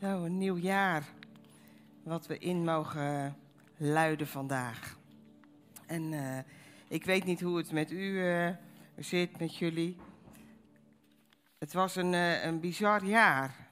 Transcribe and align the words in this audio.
Nou, 0.00 0.26
een 0.26 0.38
nieuw 0.38 0.56
jaar. 0.56 1.08
Wat 2.02 2.26
we 2.26 2.38
in 2.38 2.64
mogen 2.64 3.36
luiden 3.76 4.26
vandaag. 4.26 4.96
En 5.86 6.12
uh, 6.12 6.38
ik 6.88 7.04
weet 7.04 7.24
niet 7.24 7.40
hoe 7.40 7.56
het 7.56 7.72
met 7.72 7.90
u 7.90 7.96
uh, 7.96 8.48
zit, 8.96 9.38
met 9.38 9.56
jullie. 9.56 9.96
Het 11.58 11.72
was 11.72 11.96
een, 11.96 12.12
uh, 12.12 12.44
een 12.44 12.60
bizar 12.60 13.04
jaar. 13.04 13.68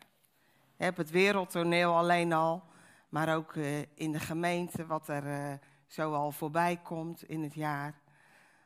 Op 0.76 0.96
het 0.96 1.10
wereldtoneel 1.10 1.96
alleen 1.96 2.32
al. 2.32 2.62
Maar 3.08 3.36
ook 3.36 3.54
in 3.94 4.12
de 4.12 4.20
gemeente, 4.20 4.86
wat 4.86 5.08
er 5.08 5.58
zo 5.86 6.12
al 6.12 6.32
voorbij 6.32 6.76
komt 6.82 7.22
in 7.22 7.42
het 7.42 7.54
jaar. 7.54 7.94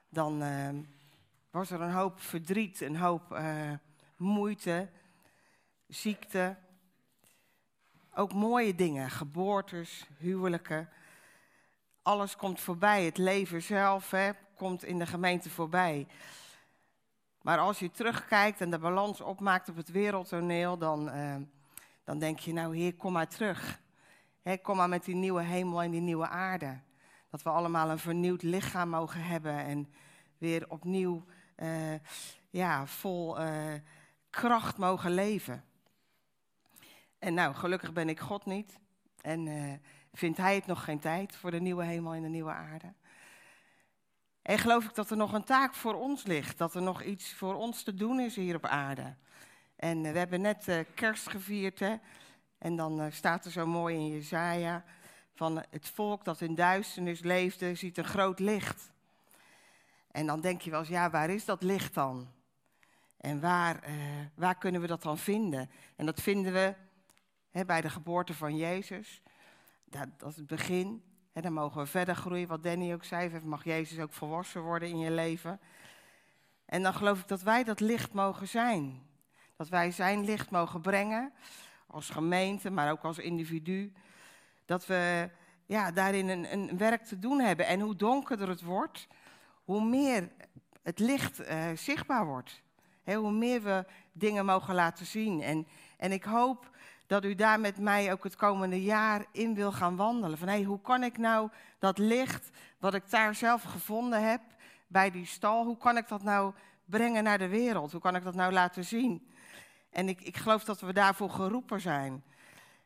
Dan 0.09 0.43
was 1.51 1.71
er 1.71 1.81
een 1.81 1.93
hoop 1.93 2.21
verdriet, 2.21 2.81
een 2.81 2.97
hoop 2.97 3.41
moeite, 4.17 4.89
ziekte. 5.87 6.57
Ook 8.15 8.33
mooie 8.33 8.75
dingen, 8.75 9.11
geboortes, 9.11 10.07
huwelijken. 10.18 10.89
Alles 12.03 12.36
komt 12.36 12.61
voorbij. 12.61 13.05
Het 13.05 13.19
leven 13.19 13.63
zelf 13.63 14.11
hè, 14.11 14.31
komt 14.57 14.85
in 14.85 14.99
de 14.99 15.07
gemeente 15.07 15.50
voorbij. 15.50 16.07
Maar 17.43 17.59
als 17.59 17.79
je 17.79 17.91
terugkijkt 17.91 18.61
en 18.61 18.71
de 18.71 18.79
balans 18.79 19.21
opmaakt 19.21 19.69
op 19.69 19.77
het 19.77 19.91
wereldtoneel, 19.91 20.79
dan, 20.79 21.09
uh, 21.09 21.36
dan 22.05 22.19
denk 22.19 22.39
je, 22.39 22.53
nou 22.53 22.77
Heer, 22.77 22.95
kom 22.95 23.13
maar 23.13 23.29
terug. 23.29 23.81
kom 24.63 24.77
maar 24.77 24.89
met 24.89 25.05
die 25.05 25.14
nieuwe 25.14 25.43
hemel 25.43 25.83
en 25.83 25.91
die 25.91 26.00
nieuwe 26.00 26.29
aarde. 26.29 26.81
Dat 27.31 27.43
we 27.43 27.50
allemaal 27.50 27.91
een 27.91 27.99
vernieuwd 27.99 28.43
lichaam 28.43 28.89
mogen 28.89 29.22
hebben 29.22 29.57
en 29.57 29.93
weer 30.39 30.71
opnieuw 30.71 31.25
uh, 31.57 31.94
ja, 32.50 32.86
vol 32.86 33.41
uh, 33.41 33.75
kracht 34.31 34.77
mogen 34.77 35.11
leven. 35.11 35.64
En 37.22 37.34
nou, 37.34 37.55
gelukkig 37.55 37.92
ben 37.92 38.08
ik 38.08 38.20
God 38.20 38.44
niet. 38.44 38.78
En 39.20 39.47
uh, 39.47 39.72
vindt 40.12 40.39
Hij 40.39 40.55
het 40.55 40.67
nog 40.67 40.84
geen 40.84 40.98
tijd 40.98 41.36
voor 41.36 41.50
de 41.50 41.60
nieuwe 41.60 41.84
hemel 41.84 42.12
en 42.12 42.22
de 42.22 42.28
nieuwe 42.28 42.50
aarde. 42.50 42.92
En 44.42 44.58
geloof 44.58 44.84
ik 44.84 44.94
dat 44.94 45.10
er 45.10 45.16
nog 45.16 45.32
een 45.32 45.44
taak 45.44 45.74
voor 45.74 45.94
ons 45.94 46.24
ligt. 46.24 46.58
Dat 46.58 46.74
er 46.74 46.82
nog 46.82 47.02
iets 47.02 47.34
voor 47.34 47.55
ons 47.55 47.82
te 47.82 47.94
doen 47.94 48.20
is 48.20 48.36
hier 48.36 48.56
op 48.56 48.66
aarde. 48.66 49.14
En 49.77 50.05
uh, 50.05 50.12
we 50.12 50.19
hebben 50.19 50.41
net 50.41 50.69
uh, 50.69 50.78
kerst 50.94 51.28
gevierd. 51.28 51.78
Hè? 51.78 51.94
En 52.58 52.77
dan 52.77 53.12
staat 53.12 53.44
er 53.44 53.50
zo 53.50 53.66
mooi 53.66 53.97
in 53.97 54.08
Jezaja... 54.08 54.84
van 55.34 55.64
het 55.70 55.88
volk 55.88 56.25
dat 56.25 56.41
in 56.41 56.54
duisternis 56.54 57.20
leefde, 57.20 57.75
ziet 57.75 57.98
een 57.98 58.04
groot 58.04 58.38
licht. 58.38 58.91
En 60.10 60.27
dan 60.27 60.41
denk 60.41 60.60
je 60.60 60.70
wel 60.70 60.80
eens, 60.80 60.88
ja, 60.88 61.10
waar 61.10 61.30
is 61.30 61.44
dat 61.44 61.62
licht 61.62 61.94
dan? 61.94 62.28
En 63.16 63.41
waar, 63.41 63.84
waar 64.34 64.58
kunnen 64.58 64.80
we 64.80 64.86
dat 64.86 65.02
dan 65.02 65.19
vinden? 65.19 65.70
En 65.97 66.06
dat 66.06 66.20
vinden 66.20 66.52
we 66.52 66.75
bij 67.53 67.81
de 67.81 67.91
geboorte 67.91 68.34
van 68.34 68.56
Jezus. 68.56 69.22
Dat, 69.84 70.08
dat 70.17 70.31
is 70.31 70.36
het 70.36 70.47
begin. 70.47 71.03
dan 71.33 71.53
mogen 71.53 71.81
we 71.81 71.86
verder 71.86 72.14
groeien, 72.14 72.48
wat 72.48 72.62
Danny 72.62 72.92
ook 72.92 73.05
zei. 73.05 73.41
Mag 73.44 73.64
Jezus 73.64 73.98
ook 73.98 74.12
volwassen 74.12 74.62
worden 74.62 74.89
in 74.89 74.98
je 74.98 75.11
leven. 75.11 75.61
En 76.64 76.83
dan 76.83 76.94
geloof 76.94 77.20
ik 77.20 77.28
dat 77.28 77.42
wij 77.42 77.64
dat 77.64 77.81
licht 77.81 78.12
mogen 78.12 78.48
zijn. 78.48 79.03
Dat 79.56 79.69
wij 79.69 79.91
zijn 79.91 80.25
licht 80.25 80.50
mogen 80.50 80.81
brengen. 80.81 81.33
Als 81.86 82.11
gemeente, 82.11 82.70
maar 82.70 82.91
ook 82.91 83.05
als 83.05 83.19
individu. 83.19 83.92
Dat 84.64 84.87
we 84.87 85.31
ja, 85.66 85.91
daarin 85.91 86.28
een, 86.28 86.53
een 86.53 86.78
werk 86.78 87.05
te 87.05 87.19
doen 87.19 87.41
hebben. 87.41 87.66
En 87.66 87.81
hoe 87.81 87.97
donkerder 87.97 88.48
het 88.48 88.62
wordt, 88.62 89.09
hoe 89.64 89.84
meer 89.84 90.31
het 90.83 90.98
licht 90.98 91.41
uh, 91.41 91.64
zichtbaar 91.75 92.27
wordt. 92.27 92.62
hoe 93.05 93.33
meer 93.33 93.62
we 93.62 93.84
dingen 94.12 94.44
mogen 94.44 94.75
laten 94.75 95.06
zien. 95.06 95.42
En, 95.42 95.66
en 95.97 96.12
ik 96.12 96.25
hoop 96.25 96.70
dat 97.12 97.24
u 97.24 97.34
daar 97.34 97.60
met 97.60 97.78
mij 97.78 98.12
ook 98.12 98.24
het 98.24 98.36
komende 98.36 98.82
jaar 98.82 99.24
in 99.32 99.55
wil 99.55 99.72
gaan 99.72 99.96
wandelen. 99.96 100.38
Van 100.38 100.48
hé, 100.48 100.62
hoe 100.62 100.80
kan 100.80 101.02
ik 101.02 101.19
nou 101.19 101.50
dat 101.78 101.98
licht 101.98 102.50
wat 102.78 102.94
ik 102.94 103.10
daar 103.10 103.34
zelf 103.34 103.62
gevonden 103.62 104.30
heb 104.30 104.41
bij 104.87 105.10
die 105.10 105.26
stal, 105.26 105.64
hoe 105.64 105.76
kan 105.76 105.97
ik 105.97 106.09
dat 106.09 106.22
nou 106.22 106.54
brengen 106.84 107.25
naar 107.25 107.38
de 107.38 107.48
wereld? 107.48 107.92
Hoe 107.92 108.00
kan 108.00 108.16
ik 108.16 108.22
dat 108.22 108.34
nou 108.34 108.53
laten 108.53 108.84
zien? 108.84 109.31
En 109.91 110.09
ik, 110.09 110.20
ik 110.20 110.37
geloof 110.37 110.64
dat 110.64 110.81
we 110.81 110.92
daarvoor 110.92 111.31
geroepen 111.31 111.81
zijn. 111.81 112.25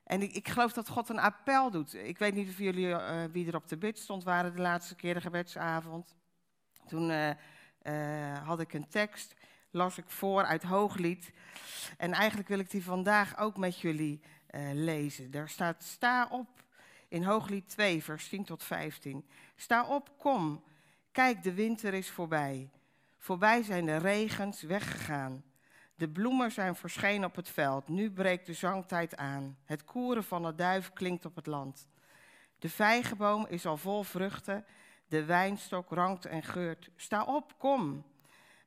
En 0.04 0.22
ik, 0.22 0.32
ik 0.32 0.48
geloof 0.48 0.72
dat 0.72 0.88
God 0.88 1.08
een 1.08 1.20
appel 1.20 1.70
doet. 1.70 1.94
Ik 1.94 2.18
weet 2.18 2.34
niet 2.34 2.48
of 2.48 2.58
jullie, 2.58 2.86
uh, 2.86 3.24
wie 3.32 3.46
er 3.46 3.56
op 3.56 3.68
de 3.68 3.76
bid 3.76 3.98
stond, 3.98 4.24
waren 4.24 4.54
de 4.54 4.60
laatste 4.60 4.94
keer 4.94 5.14
de 5.14 5.20
gebedsavond. 5.20 6.14
Toen 6.86 7.10
uh, 7.10 7.30
uh, 7.82 8.46
had 8.46 8.60
ik 8.60 8.72
een 8.72 8.88
tekst 8.88 9.34
las 9.76 9.98
ik 9.98 10.10
voor 10.10 10.44
uit 10.44 10.62
Hooglied. 10.62 11.32
En 11.96 12.12
eigenlijk 12.12 12.48
wil 12.48 12.58
ik 12.58 12.70
die 12.70 12.84
vandaag 12.84 13.38
ook 13.38 13.56
met 13.56 13.80
jullie 13.80 14.20
uh, 14.50 14.60
lezen. 14.72 15.30
Daar 15.30 15.48
staat: 15.48 15.82
Sta 15.82 16.28
op 16.30 16.64
in 17.08 17.22
Hooglied 17.22 17.68
2, 17.68 18.02
vers 18.02 18.28
10 18.28 18.44
tot 18.44 18.62
15. 18.62 19.26
Sta 19.56 19.86
op, 19.86 20.10
kom. 20.18 20.64
Kijk, 21.12 21.42
de 21.42 21.54
winter 21.54 21.94
is 21.94 22.10
voorbij. 22.10 22.70
Voorbij 23.18 23.62
zijn 23.62 23.86
de 23.86 23.96
regens 23.96 24.62
weggegaan. 24.62 25.44
De 25.94 26.08
bloemen 26.08 26.52
zijn 26.52 26.76
verschenen 26.76 27.28
op 27.28 27.36
het 27.36 27.48
veld. 27.48 27.88
Nu 27.88 28.10
breekt 28.10 28.46
de 28.46 28.52
zangtijd 28.52 29.16
aan. 29.16 29.58
Het 29.64 29.84
koeren 29.84 30.24
van 30.24 30.42
de 30.42 30.54
duif 30.54 30.92
klinkt 30.92 31.24
op 31.24 31.36
het 31.36 31.46
land. 31.46 31.88
De 32.58 32.68
vijgenboom 32.68 33.46
is 33.48 33.66
al 33.66 33.76
vol 33.76 34.02
vruchten. 34.02 34.64
De 35.08 35.24
wijnstok 35.24 35.90
rankt 35.90 36.24
en 36.24 36.42
geurt. 36.42 36.90
Sta 36.96 37.24
op, 37.24 37.58
kom. 37.58 38.04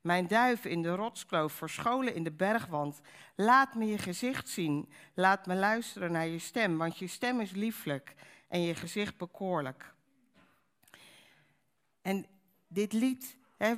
Mijn 0.00 0.26
duif 0.26 0.64
in 0.64 0.82
de 0.82 0.94
rotskloof, 0.94 1.52
verscholen 1.52 2.14
in 2.14 2.24
de 2.24 2.32
bergwand. 2.32 3.00
Laat 3.34 3.74
me 3.74 3.86
je 3.86 3.98
gezicht 3.98 4.48
zien. 4.48 4.92
Laat 5.14 5.46
me 5.46 5.54
luisteren 5.54 6.12
naar 6.12 6.26
je 6.26 6.38
stem, 6.38 6.78
want 6.78 6.98
je 6.98 7.06
stem 7.06 7.40
is 7.40 7.50
lieflijk 7.50 8.14
en 8.48 8.60
je 8.60 8.74
gezicht 8.74 9.16
bekoorlijk. 9.16 9.94
En 12.02 12.26
dit 12.68 12.92
lied 12.92 13.36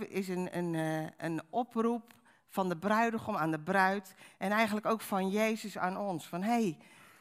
is 0.09 0.29
een, 0.29 0.57
een, 0.57 0.75
eh, 0.75 1.27
een 1.27 1.43
oproep 1.51 2.15
van 2.49 2.69
de 2.69 2.77
bruidegom 2.77 3.37
aan 3.37 3.51
de 3.51 3.61
bruid. 3.61 4.15
En 4.39 4.51
eigenlijk 4.51 4.87
ook 4.87 5.01
van 5.01 5.31
Jezus 5.31 5.79
aan 5.79 5.97
ons. 5.97 6.27
Van 6.27 6.43
hé, 6.43 6.51
hey, 6.51 6.79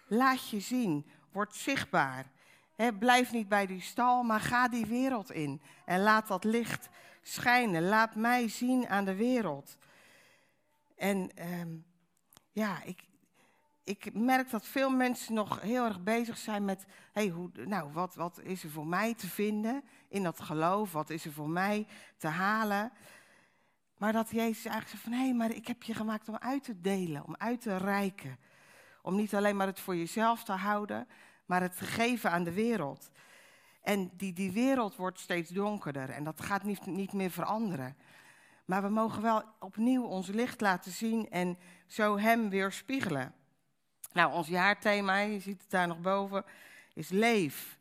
laat 0.07 0.49
je 0.49 0.59
zien, 0.59 1.05
word 1.31 1.55
zichtbaar. 1.55 2.31
Blijf 2.99 3.31
niet 3.31 3.47
bij 3.47 3.65
die 3.65 3.81
stal, 3.81 4.23
maar 4.23 4.39
ga 4.39 4.67
die 4.67 4.85
wereld 4.85 5.31
in. 5.31 5.61
En 5.85 6.01
laat 6.01 6.27
dat 6.27 6.43
licht 6.43 6.89
schijnen. 7.21 7.83
Laat 7.83 8.15
mij 8.15 8.47
zien 8.47 8.87
aan 8.87 9.05
de 9.05 9.15
wereld. 9.15 9.77
En 10.95 11.31
ehm, 11.35 11.69
ja, 12.51 12.83
ik, 12.83 13.03
ik 13.83 14.13
merk 14.13 14.49
dat 14.49 14.65
veel 14.65 14.89
mensen 14.89 15.33
nog 15.33 15.61
heel 15.61 15.85
erg 15.85 16.03
bezig 16.03 16.37
zijn 16.37 16.65
met, 16.65 16.85
hey, 17.11 17.27
hoe, 17.27 17.49
nou, 17.65 17.91
wat, 17.91 18.15
wat 18.15 18.39
is 18.39 18.63
er 18.63 18.69
voor 18.69 18.87
mij 18.87 19.13
te 19.13 19.27
vinden 19.27 19.83
in 20.09 20.23
dat 20.23 20.39
geloof? 20.39 20.91
Wat 20.91 21.09
is 21.09 21.25
er 21.25 21.31
voor 21.31 21.49
mij 21.49 21.87
te 22.17 22.27
halen? 22.27 22.91
Maar 23.97 24.13
dat 24.13 24.29
Jezus 24.29 24.65
eigenlijk 24.65 24.89
zegt 24.89 25.03
van, 25.03 25.11
hé, 25.11 25.23
hey, 25.23 25.33
maar 25.33 25.51
ik 25.51 25.67
heb 25.67 25.83
je 25.83 25.93
gemaakt 25.93 26.29
om 26.29 26.37
uit 26.37 26.63
te 26.63 26.81
delen, 26.81 27.25
om 27.25 27.35
uit 27.37 27.61
te 27.61 27.77
reiken. 27.77 28.37
Om 29.01 29.15
niet 29.15 29.35
alleen 29.35 29.55
maar 29.55 29.67
het 29.67 29.79
voor 29.79 29.95
jezelf 29.95 30.43
te 30.43 30.51
houden, 30.51 31.07
maar 31.51 31.61
het 31.61 31.75
geven 31.75 32.31
aan 32.31 32.43
de 32.43 32.53
wereld. 32.53 33.11
En 33.81 34.11
die, 34.13 34.33
die 34.33 34.51
wereld 34.51 34.95
wordt 34.95 35.19
steeds 35.19 35.49
donkerder 35.49 36.09
en 36.09 36.23
dat 36.23 36.41
gaat 36.41 36.63
niet, 36.63 36.85
niet 36.85 37.13
meer 37.13 37.31
veranderen. 37.31 37.95
Maar 38.65 38.81
we 38.81 38.89
mogen 38.89 39.21
wel 39.21 39.43
opnieuw 39.59 40.03
ons 40.03 40.27
licht 40.27 40.61
laten 40.61 40.91
zien 40.91 41.29
en 41.29 41.57
zo 41.87 42.17
Hem 42.17 42.49
weer 42.49 42.71
spiegelen. 42.71 43.33
Nou, 44.13 44.33
ons 44.33 44.47
jaarthema, 44.47 45.17
je 45.17 45.39
ziet 45.39 45.61
het 45.61 45.69
daar 45.69 45.87
nog 45.87 46.01
boven, 46.01 46.45
is 46.93 47.09
leef. 47.09 47.77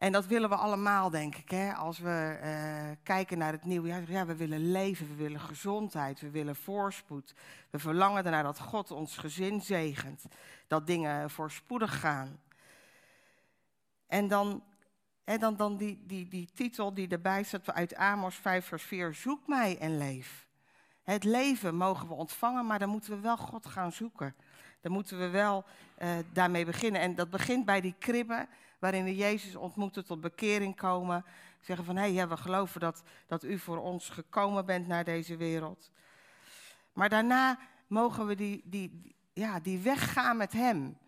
En 0.00 0.12
dat 0.12 0.26
willen 0.26 0.48
we 0.48 0.54
allemaal, 0.54 1.10
denk 1.10 1.36
ik. 1.36 1.50
Hè? 1.50 1.72
Als 1.72 1.98
we 1.98 2.38
uh, 2.42 2.96
kijken 3.02 3.38
naar 3.38 3.52
het 3.52 3.64
nieuwe 3.64 3.88
jaar. 3.88 4.10
Ja, 4.10 4.26
we 4.26 4.36
willen 4.36 4.70
leven, 4.70 5.08
we 5.08 5.14
willen 5.14 5.40
gezondheid, 5.40 6.20
we 6.20 6.30
willen 6.30 6.56
voorspoed. 6.56 7.34
We 7.70 7.78
verlangen 7.78 8.24
ernaar 8.24 8.42
dat 8.42 8.60
God 8.60 8.90
ons 8.90 9.16
gezin 9.16 9.60
zegent. 9.60 10.24
Dat 10.66 10.86
dingen 10.86 11.30
voorspoedig 11.30 12.00
gaan. 12.00 12.40
En 14.06 14.28
dan, 14.28 14.62
hè, 15.24 15.38
dan, 15.38 15.56
dan 15.56 15.76
die, 15.76 16.02
die, 16.06 16.28
die 16.28 16.50
titel 16.54 16.94
die 16.94 17.08
erbij 17.08 17.42
staat 17.42 17.72
uit 17.72 17.94
Amos 17.94 18.34
5 18.34 18.66
vers 18.66 18.82
4, 18.82 19.14
zoek 19.14 19.46
mij 19.46 19.78
en 19.78 19.98
leef. 19.98 20.46
Het 21.02 21.24
leven 21.24 21.74
mogen 21.74 22.08
we 22.08 22.14
ontvangen, 22.14 22.66
maar 22.66 22.78
dan 22.78 22.88
moeten 22.88 23.10
we 23.10 23.20
wel 23.20 23.36
God 23.36 23.66
gaan 23.66 23.92
zoeken. 23.92 24.34
Dan 24.80 24.92
moeten 24.92 25.18
we 25.18 25.28
wel 25.28 25.64
uh, 25.98 26.10
daarmee 26.32 26.64
beginnen. 26.64 27.00
En 27.00 27.14
dat 27.14 27.30
begint 27.30 27.64
bij 27.64 27.80
die 27.80 27.94
kribben, 27.98 28.48
waarin 28.80 29.04
we 29.04 29.16
Jezus 29.16 29.56
ontmoeten, 29.56 30.04
tot 30.04 30.20
bekering 30.20 30.76
komen. 30.76 31.24
Zeggen 31.60 31.84
van, 31.84 31.96
hé, 31.96 32.02
hey, 32.02 32.12
ja, 32.12 32.28
we 32.28 32.36
geloven 32.36 32.80
dat, 32.80 33.02
dat 33.26 33.44
u 33.44 33.58
voor 33.58 33.78
ons 33.78 34.08
gekomen 34.08 34.66
bent 34.66 34.86
naar 34.86 35.04
deze 35.04 35.36
wereld. 35.36 35.90
Maar 36.92 37.08
daarna 37.08 37.58
mogen 37.86 38.26
we 38.26 38.34
die, 38.34 38.62
die, 38.64 39.16
ja, 39.32 39.60
die 39.60 39.78
weg 39.78 40.12
gaan 40.12 40.36
met 40.36 40.52
hem. 40.52 40.98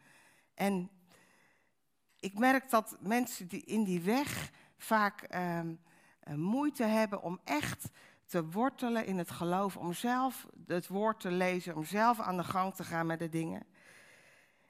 En 0.55 0.91
ik 2.21 2.39
merk 2.39 2.71
dat 2.71 2.97
mensen 3.01 3.49
die 3.49 3.65
in 3.65 3.85
die 3.85 4.01
weg 4.01 4.51
vaak 4.77 5.29
um, 5.35 5.81
moeite 6.37 6.85
hebben 6.85 7.23
om 7.23 7.41
echt 7.45 7.91
te 8.27 8.51
wortelen 8.51 9.07
in 9.07 9.19
het 9.19 9.31
geloof, 9.31 9.77
om 9.77 9.93
zelf 9.93 10.47
het 10.67 10.89
woord 10.89 11.21
te 11.21 11.31
lezen, 11.31 11.77
om 11.77 11.85
zelf 11.85 12.21
aan 12.21 12.37
de 12.37 12.45
gang 12.45 12.75
te 12.75 12.85
gaan 12.85 13.07
met 13.07 13.19
de 13.19 13.29
dingen. 13.29 13.67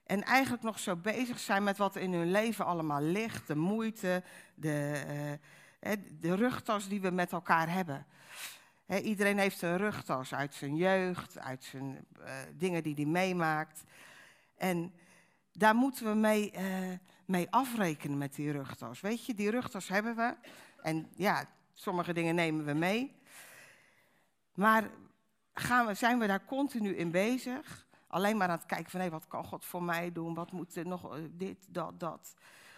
En 0.04 0.22
eigenlijk 0.22 0.62
nog 0.62 0.78
zo 0.78 0.96
bezig 0.96 1.38
zijn 1.38 1.62
met 1.62 1.76
wat 1.76 1.96
in 1.96 2.12
hun 2.12 2.30
leven 2.30 2.66
allemaal 2.66 3.02
ligt. 3.02 3.46
De 3.46 3.56
moeite, 3.56 4.22
de, 4.54 5.02
uh, 5.84 5.92
de 6.20 6.34
rugtas 6.34 6.88
die 6.88 7.00
we 7.00 7.10
met 7.10 7.32
elkaar 7.32 7.72
hebben. 7.72 8.06
iedereen 9.02 9.38
heeft 9.38 9.62
een 9.62 9.76
rugtas 9.76 10.34
uit 10.34 10.54
zijn 10.54 10.76
jeugd, 10.76 11.38
uit 11.38 11.64
zijn 11.64 12.06
uh, 12.18 12.34
dingen 12.54 12.82
die 12.82 12.94
hij 12.94 13.04
meemaakt. 13.04 13.84
En 14.56 14.92
daar 15.52 15.74
moeten 15.74 16.06
we 16.06 16.14
mee, 16.14 16.52
uh, 16.52 16.98
mee 17.24 17.50
afrekenen 17.50 18.18
met 18.18 18.34
die 18.34 18.52
rugtas. 18.52 19.00
Weet 19.00 19.26
je, 19.26 19.34
die 19.34 19.50
rugtas 19.50 19.88
hebben 19.88 20.16
we. 20.16 20.36
En 20.82 21.08
ja, 21.14 21.44
sommige 21.74 22.12
dingen 22.12 22.34
nemen 22.34 22.64
we 22.64 22.72
mee. 22.72 23.20
Maar 24.54 24.90
gaan 25.54 25.86
we, 25.86 25.94
zijn 25.94 26.18
we 26.18 26.26
daar 26.26 26.44
continu 26.44 26.96
in 26.96 27.10
bezig? 27.10 27.81
Alleen 28.12 28.36
maar 28.36 28.48
aan 28.48 28.56
het 28.56 28.66
kijken 28.66 28.90
van, 28.90 29.00
hé, 29.00 29.10
wat 29.10 29.28
kan 29.28 29.44
God 29.44 29.64
voor 29.64 29.82
mij 29.82 30.12
doen? 30.12 30.34
Wat 30.34 30.52
moet 30.52 30.76
er 30.76 30.86
nog, 30.86 31.16
eh, 31.16 31.22
dit, 31.30 31.66
dat, 31.68 32.00
dat. 32.00 32.34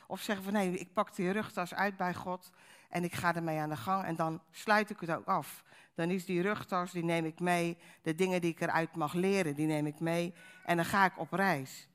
Of 0.06 0.20
zeggen 0.20 0.44
van, 0.44 0.52
nee, 0.52 0.78
ik 0.78 0.92
pak 0.92 1.14
die 1.14 1.30
rugtas 1.30 1.74
uit 1.74 1.96
bij 1.96 2.14
God 2.14 2.50
en 2.88 3.04
ik 3.04 3.14
ga 3.14 3.34
ermee 3.34 3.58
aan 3.58 3.68
de 3.68 3.76
gang 3.76 4.04
en 4.04 4.16
dan 4.16 4.42
sluit 4.50 4.90
ik 4.90 5.00
het 5.00 5.10
ook 5.10 5.26
af. 5.26 5.64
Dan 5.94 6.10
is 6.10 6.24
die 6.24 6.42
rugtas, 6.42 6.92
die 6.92 7.04
neem 7.04 7.24
ik 7.24 7.40
mee. 7.40 7.76
De 8.02 8.14
dingen 8.14 8.40
die 8.40 8.50
ik 8.50 8.60
eruit 8.60 8.96
mag 8.96 9.12
leren, 9.12 9.54
die 9.54 9.66
neem 9.66 9.86
ik 9.86 10.00
mee. 10.00 10.34
En 10.64 10.76
dan 10.76 10.84
ga 10.84 11.04
ik 11.04 11.18
op 11.18 11.32
reis. 11.32 11.88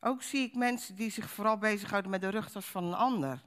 Ook 0.00 0.22
zie 0.22 0.46
ik 0.46 0.54
mensen 0.54 0.94
die 0.96 1.10
zich 1.10 1.30
vooral 1.30 1.58
bezighouden 1.58 2.10
met 2.10 2.20
de 2.20 2.28
rugtas 2.28 2.66
van 2.66 2.84
een 2.84 2.94
ander. 2.94 3.42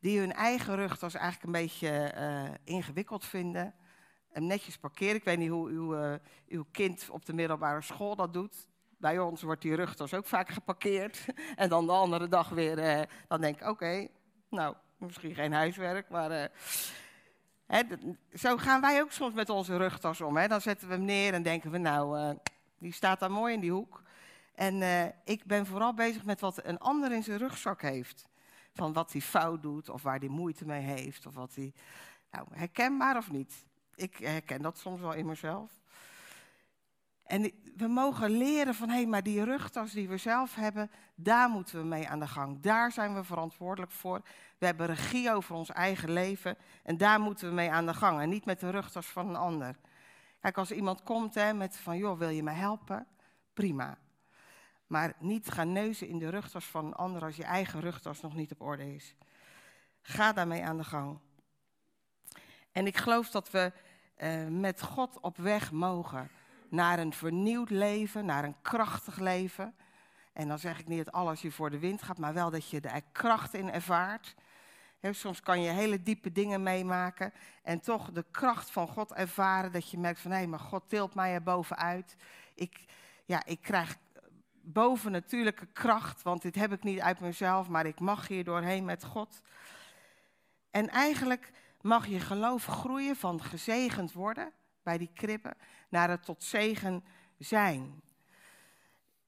Die 0.00 0.18
hun 0.18 0.32
eigen 0.32 0.76
rugtas 0.76 1.14
eigenlijk 1.14 1.44
een 1.44 1.62
beetje 1.62 2.14
uh, 2.16 2.54
ingewikkeld 2.64 3.24
vinden 3.24 3.74
hem 4.32 4.46
netjes 4.46 4.78
parkeren. 4.78 5.14
Ik 5.14 5.24
weet 5.24 5.38
niet 5.38 5.50
hoe 5.50 5.68
uw, 5.68 5.96
uh, 5.96 6.14
uw 6.48 6.64
kind 6.72 7.08
op 7.10 7.24
de 7.26 7.32
middelbare 7.32 7.82
school 7.82 8.16
dat 8.16 8.32
doet. 8.32 8.68
Bij 8.98 9.18
ons 9.18 9.42
wordt 9.42 9.62
die 9.62 9.74
rugtas 9.74 10.14
ook 10.14 10.26
vaak 10.26 10.48
geparkeerd. 10.48 11.24
En 11.56 11.68
dan 11.68 11.86
de 11.86 11.92
andere 11.92 12.28
dag 12.28 12.48
weer, 12.48 12.78
uh, 12.78 13.02
dan 13.28 13.40
denk 13.40 13.60
ik, 13.60 13.68
oké, 13.68 14.08
nou, 14.48 14.74
misschien 14.96 15.34
geen 15.34 15.52
huiswerk, 15.52 16.08
maar... 16.08 16.30
Uh, 16.30 16.44
hè, 17.66 17.82
zo 18.34 18.56
gaan 18.56 18.80
wij 18.80 19.00
ook 19.00 19.12
soms 19.12 19.34
met 19.34 19.48
onze 19.48 19.76
rugtas 19.76 20.20
om. 20.20 20.36
Hè. 20.36 20.48
Dan 20.48 20.60
zetten 20.60 20.88
we 20.88 20.94
hem 20.94 21.04
neer 21.04 21.34
en 21.34 21.42
denken 21.42 21.70
we, 21.70 21.78
nou, 21.78 22.36
die 22.78 22.92
staat 22.92 23.20
daar 23.20 23.30
mooi 23.30 23.54
in 23.54 23.60
die 23.60 23.72
hoek. 23.72 24.02
En 24.54 24.82
ik 25.24 25.44
ben 25.44 25.66
vooral 25.66 25.94
bezig 25.94 26.24
met 26.24 26.40
wat 26.40 26.64
een 26.64 26.78
ander 26.78 27.12
in 27.12 27.22
zijn 27.22 27.38
rugzak 27.38 27.82
heeft. 27.82 28.26
Van 28.72 28.92
wat 28.92 29.12
hij 29.12 29.20
fout 29.20 29.62
doet, 29.62 29.88
of 29.88 30.02
waar 30.02 30.18
hij 30.18 30.28
moeite 30.28 30.66
mee 30.66 30.82
heeft, 30.82 31.26
of 31.26 31.34
wat 31.34 31.54
hij... 31.54 31.72
Nou, 32.30 32.46
herkenbaar 32.50 33.16
of 33.16 33.30
niet? 33.30 33.66
Ik 34.00 34.16
herken 34.16 34.62
dat 34.62 34.78
soms 34.78 35.00
wel 35.00 35.12
in 35.12 35.26
mezelf. 35.26 35.70
En 37.22 37.52
we 37.76 37.86
mogen 37.86 38.30
leren 38.30 38.74
van, 38.74 38.88
hé, 38.88 38.94
hey, 38.94 39.06
maar 39.06 39.22
die 39.22 39.44
rugtas 39.44 39.92
die 39.92 40.08
we 40.08 40.16
zelf 40.16 40.54
hebben, 40.54 40.90
daar 41.14 41.48
moeten 41.48 41.78
we 41.80 41.86
mee 41.86 42.08
aan 42.08 42.18
de 42.18 42.28
gang. 42.28 42.60
Daar 42.60 42.92
zijn 42.92 43.14
we 43.14 43.24
verantwoordelijk 43.24 43.92
voor. 43.92 44.22
We 44.58 44.66
hebben 44.66 44.86
regie 44.86 45.32
over 45.32 45.54
ons 45.54 45.70
eigen 45.70 46.10
leven 46.10 46.56
en 46.82 46.96
daar 46.96 47.20
moeten 47.20 47.48
we 47.48 47.54
mee 47.54 47.70
aan 47.70 47.86
de 47.86 47.94
gang. 47.94 48.20
En 48.20 48.28
niet 48.28 48.44
met 48.44 48.60
de 48.60 48.70
rugtas 48.70 49.06
van 49.06 49.28
een 49.28 49.36
ander. 49.36 49.76
Kijk, 50.40 50.58
als 50.58 50.70
iemand 50.70 51.02
komt 51.02 51.34
hè, 51.34 51.52
met 51.52 51.76
van, 51.76 51.96
joh, 51.96 52.18
wil 52.18 52.28
je 52.28 52.42
me 52.42 52.50
helpen? 52.50 53.06
Prima. 53.52 53.98
Maar 54.86 55.14
niet 55.18 55.50
gaan 55.50 55.72
neuzen 55.72 56.08
in 56.08 56.18
de 56.18 56.28
rugtas 56.28 56.64
van 56.64 56.84
een 56.84 56.94
ander 56.94 57.22
als 57.22 57.36
je 57.36 57.44
eigen 57.44 57.80
rugtas 57.80 58.20
nog 58.20 58.34
niet 58.34 58.52
op 58.52 58.60
orde 58.60 58.94
is. 58.94 59.14
Ga 60.02 60.32
daarmee 60.32 60.64
aan 60.64 60.76
de 60.76 60.84
gang. 60.84 61.18
En 62.72 62.86
ik 62.86 62.96
geloof 62.96 63.30
dat 63.30 63.50
we 63.50 63.72
uh, 64.22 64.46
met 64.46 64.82
God 64.82 65.20
op 65.20 65.36
weg 65.36 65.72
mogen 65.72 66.30
naar 66.68 66.98
een 66.98 67.12
vernieuwd 67.12 67.70
leven, 67.70 68.24
naar 68.24 68.44
een 68.44 68.56
krachtig 68.62 69.18
leven. 69.18 69.74
En 70.32 70.48
dan 70.48 70.58
zeg 70.58 70.78
ik 70.78 70.88
niet 70.88 71.04
dat 71.04 71.14
alles 71.14 71.40
je 71.40 71.50
voor 71.50 71.70
de 71.70 71.78
wind 71.78 72.02
gaat, 72.02 72.18
maar 72.18 72.34
wel 72.34 72.50
dat 72.50 72.70
je 72.70 72.80
er 72.80 73.02
kracht 73.12 73.54
in 73.54 73.72
ervaart. 73.72 74.34
Soms 75.10 75.40
kan 75.40 75.62
je 75.62 75.70
hele 75.70 76.02
diepe 76.02 76.32
dingen 76.32 76.62
meemaken 76.62 77.32
en 77.62 77.80
toch 77.80 78.10
de 78.10 78.24
kracht 78.30 78.70
van 78.70 78.88
God 78.88 79.12
ervaren. 79.12 79.72
Dat 79.72 79.90
je 79.90 79.98
merkt 79.98 80.20
van 80.20 80.30
hé, 80.30 80.46
maar 80.46 80.58
God 80.58 80.88
tilt 80.88 81.14
mij 81.14 81.32
er 81.32 81.42
bovenuit. 81.42 82.16
Ik, 82.54 82.84
ja, 83.24 83.44
ik 83.44 83.60
krijg 83.60 83.96
bovennatuurlijke 84.62 85.66
kracht, 85.66 86.22
want 86.22 86.42
dit 86.42 86.54
heb 86.54 86.72
ik 86.72 86.82
niet 86.82 87.00
uit 87.00 87.20
mezelf, 87.20 87.68
maar 87.68 87.86
ik 87.86 88.00
mag 88.00 88.28
hier 88.28 88.44
doorheen 88.44 88.84
met 88.84 89.04
God. 89.04 89.40
En 90.70 90.88
eigenlijk 90.88 91.52
mag 91.82 92.06
je 92.06 92.20
geloof 92.20 92.64
groeien 92.64 93.16
van 93.16 93.42
gezegend 93.42 94.12
worden 94.12 94.52
bij 94.82 94.98
die 94.98 95.10
kribben 95.14 95.56
naar 95.88 96.10
het 96.10 96.24
tot 96.24 96.42
zegen 96.42 97.04
zijn. 97.38 98.02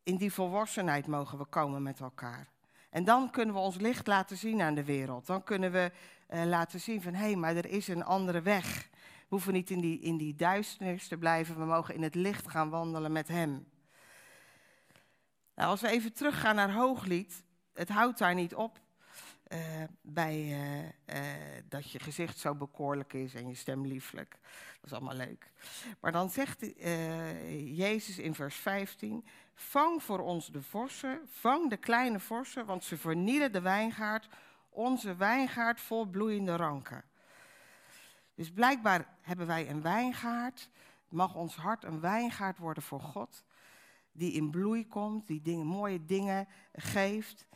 In 0.03 0.17
die 0.17 0.33
volwassenheid 0.33 1.07
mogen 1.07 1.39
we 1.39 1.45
komen 1.45 1.83
met 1.83 2.01
elkaar. 2.01 2.49
En 2.91 3.05
dan 3.05 3.31
kunnen 3.31 3.55
we 3.55 3.61
ons 3.61 3.77
licht 3.77 4.07
laten 4.07 4.37
zien 4.37 4.61
aan 4.61 4.75
de 4.75 4.85
wereld. 4.85 5.27
Dan 5.27 5.43
kunnen 5.43 5.73
we 5.73 5.93
uh, 6.31 6.45
laten 6.45 6.81
zien 6.81 7.03
van 7.03 7.15
hé, 7.15 7.25
hey, 7.25 7.37
maar 7.37 7.57
er 7.57 7.67
is 7.67 7.89
een 7.89 8.05
andere 8.05 8.41
weg. 8.41 8.89
We 8.93 9.29
hoeven 9.29 9.53
niet 9.53 9.71
in 9.71 9.81
die, 9.81 10.01
in 10.01 10.17
die 10.17 10.35
duisternis 10.35 11.09
te 11.09 11.19
blijven, 11.19 11.59
we 11.59 11.65
mogen 11.65 11.95
in 11.95 12.03
het 12.03 12.15
licht 12.15 12.49
gaan 12.49 12.71
wandelen 12.71 13.13
met 13.13 13.29
Hem. 13.29 13.67
Nou, 15.55 15.71
als 15.71 15.81
we 15.81 15.89
even 15.89 16.13
teruggaan 16.13 16.55
naar 16.55 16.73
Hooglied, 16.73 17.45
het 17.73 17.89
houdt 17.89 18.19
daar 18.19 18.35
niet 18.35 18.55
op. 18.55 18.81
Uh, 19.53 19.59
bij 20.01 20.37
uh, 20.37 20.79
uh, 20.85 21.63
dat 21.69 21.91
je 21.91 21.99
gezicht 21.99 22.39
zo 22.39 22.55
bekoorlijk 22.55 23.13
is 23.13 23.35
en 23.35 23.49
je 23.49 23.55
stem 23.55 23.87
lieflijk. 23.87 24.31
Dat 24.81 24.85
is 24.85 24.93
allemaal 24.93 25.15
leuk. 25.15 25.51
Maar 26.01 26.13
dan 26.13 26.31
zegt 26.31 26.67
Jezus 27.65 28.19
in 28.19 28.35
vers 28.35 28.57
15: 28.57 29.25
Vang 29.55 30.03
voor 30.03 30.19
ons 30.19 30.47
de 30.47 30.63
vossen, 30.63 31.21
vang 31.31 31.71
de 31.71 31.77
kleine 31.77 32.21
vossen, 32.21 32.67
want 32.67 32.85
ze 32.85 32.97
vernielen 32.97 33.53
de 33.53 33.61
wijngaard, 33.61 34.29
onze 34.69 35.17
wijngaard 35.17 35.81
vol 35.81 36.07
bloeiende 36.07 36.57
ranken. 36.57 37.05
Dus 38.35 38.51
blijkbaar 38.51 39.07
hebben 39.21 39.47
wij 39.47 39.71
een 39.71 39.83
wijngaard. 39.83 40.69
Mag 41.09 41.35
ons 41.35 41.57
hart 41.57 41.85
een 41.85 42.01
wijngaard 42.01 42.59
worden 42.59 42.83
voor 42.83 43.01
God, 43.01 43.45
die 44.13 44.33
in 44.33 44.51
bloei 44.51 44.89
komt, 44.89 45.27
die 45.27 45.57
mooie 45.57 46.05
dingen 46.05 46.49
geeft. 46.73 47.47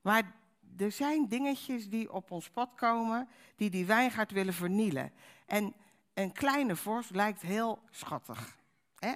Maar 0.00 0.39
er 0.78 0.92
zijn 0.92 1.28
dingetjes 1.28 1.88
die 1.88 2.12
op 2.12 2.30
ons 2.30 2.50
pad 2.50 2.70
komen, 2.74 3.28
die 3.56 3.70
die 3.70 3.86
wijngaard 3.86 4.30
willen 4.30 4.54
vernielen. 4.54 5.12
En 5.46 5.74
een 6.14 6.32
kleine 6.32 6.76
vorst 6.76 7.10
lijkt 7.10 7.42
heel 7.42 7.82
schattig. 7.90 8.56
Hè? 8.98 9.14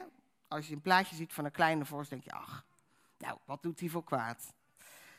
Als 0.49 0.67
je 0.67 0.75
een 0.75 0.81
plaatje 0.81 1.17
ziet 1.17 1.33
van 1.33 1.45
een 1.45 1.51
kleine 1.51 1.85
vorst, 1.85 2.11
denk 2.11 2.25
je, 2.25 2.33
ach, 2.33 2.65
nou, 3.19 3.39
wat 3.45 3.63
doet 3.63 3.81
hij 3.81 3.89
voor 3.89 4.05
kwaad? 4.05 4.55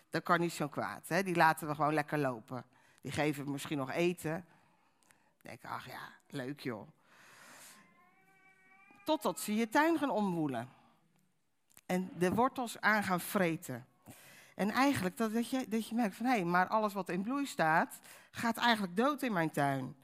Dat 0.10 0.24
kan 0.24 0.40
niet 0.40 0.54
zo 0.54 0.68
kwaad. 0.68 1.08
Hè? 1.08 1.24
Die 1.24 1.36
laten 1.36 1.68
we 1.68 1.76
gewoon 1.76 1.94
lekker 1.94 2.18
lopen. 2.18 2.66
Die 3.02 3.12
geven 3.12 3.52
misschien 3.52 3.78
nog 3.78 3.92
eten. 3.92 4.46
Denk 5.42 5.66
ach 5.66 5.88
ja, 5.88 6.12
leuk 6.28 6.60
joh. 6.60 6.88
Totdat 9.04 9.40
ze 9.40 9.56
je 9.56 9.70
tuin 9.70 9.98
gaan 9.98 10.10
omwoelen. 10.10 10.70
En 11.86 12.12
de 12.18 12.34
wortels 12.34 12.82
aan 12.82 13.04
gaan 13.04 13.20
vreten. 13.20 13.86
En 14.56 14.70
eigenlijk 14.70 15.18
dat, 15.18 15.34
dat, 15.34 15.50
je, 15.50 15.66
dat 15.68 15.88
je 15.88 15.96
merkt 15.96 16.16
van 16.16 16.26
hé, 16.26 16.32
hey, 16.32 16.44
maar 16.44 16.68
alles 16.68 16.94
wat 16.94 17.10
in 17.10 17.22
bloei 17.22 17.46
staat, 17.46 18.00
gaat 18.32 18.58
eigenlijk 18.58 18.96
dood 18.96 19.22
in 19.22 19.34
mijn 19.34 19.52
tuin, 19.52 19.96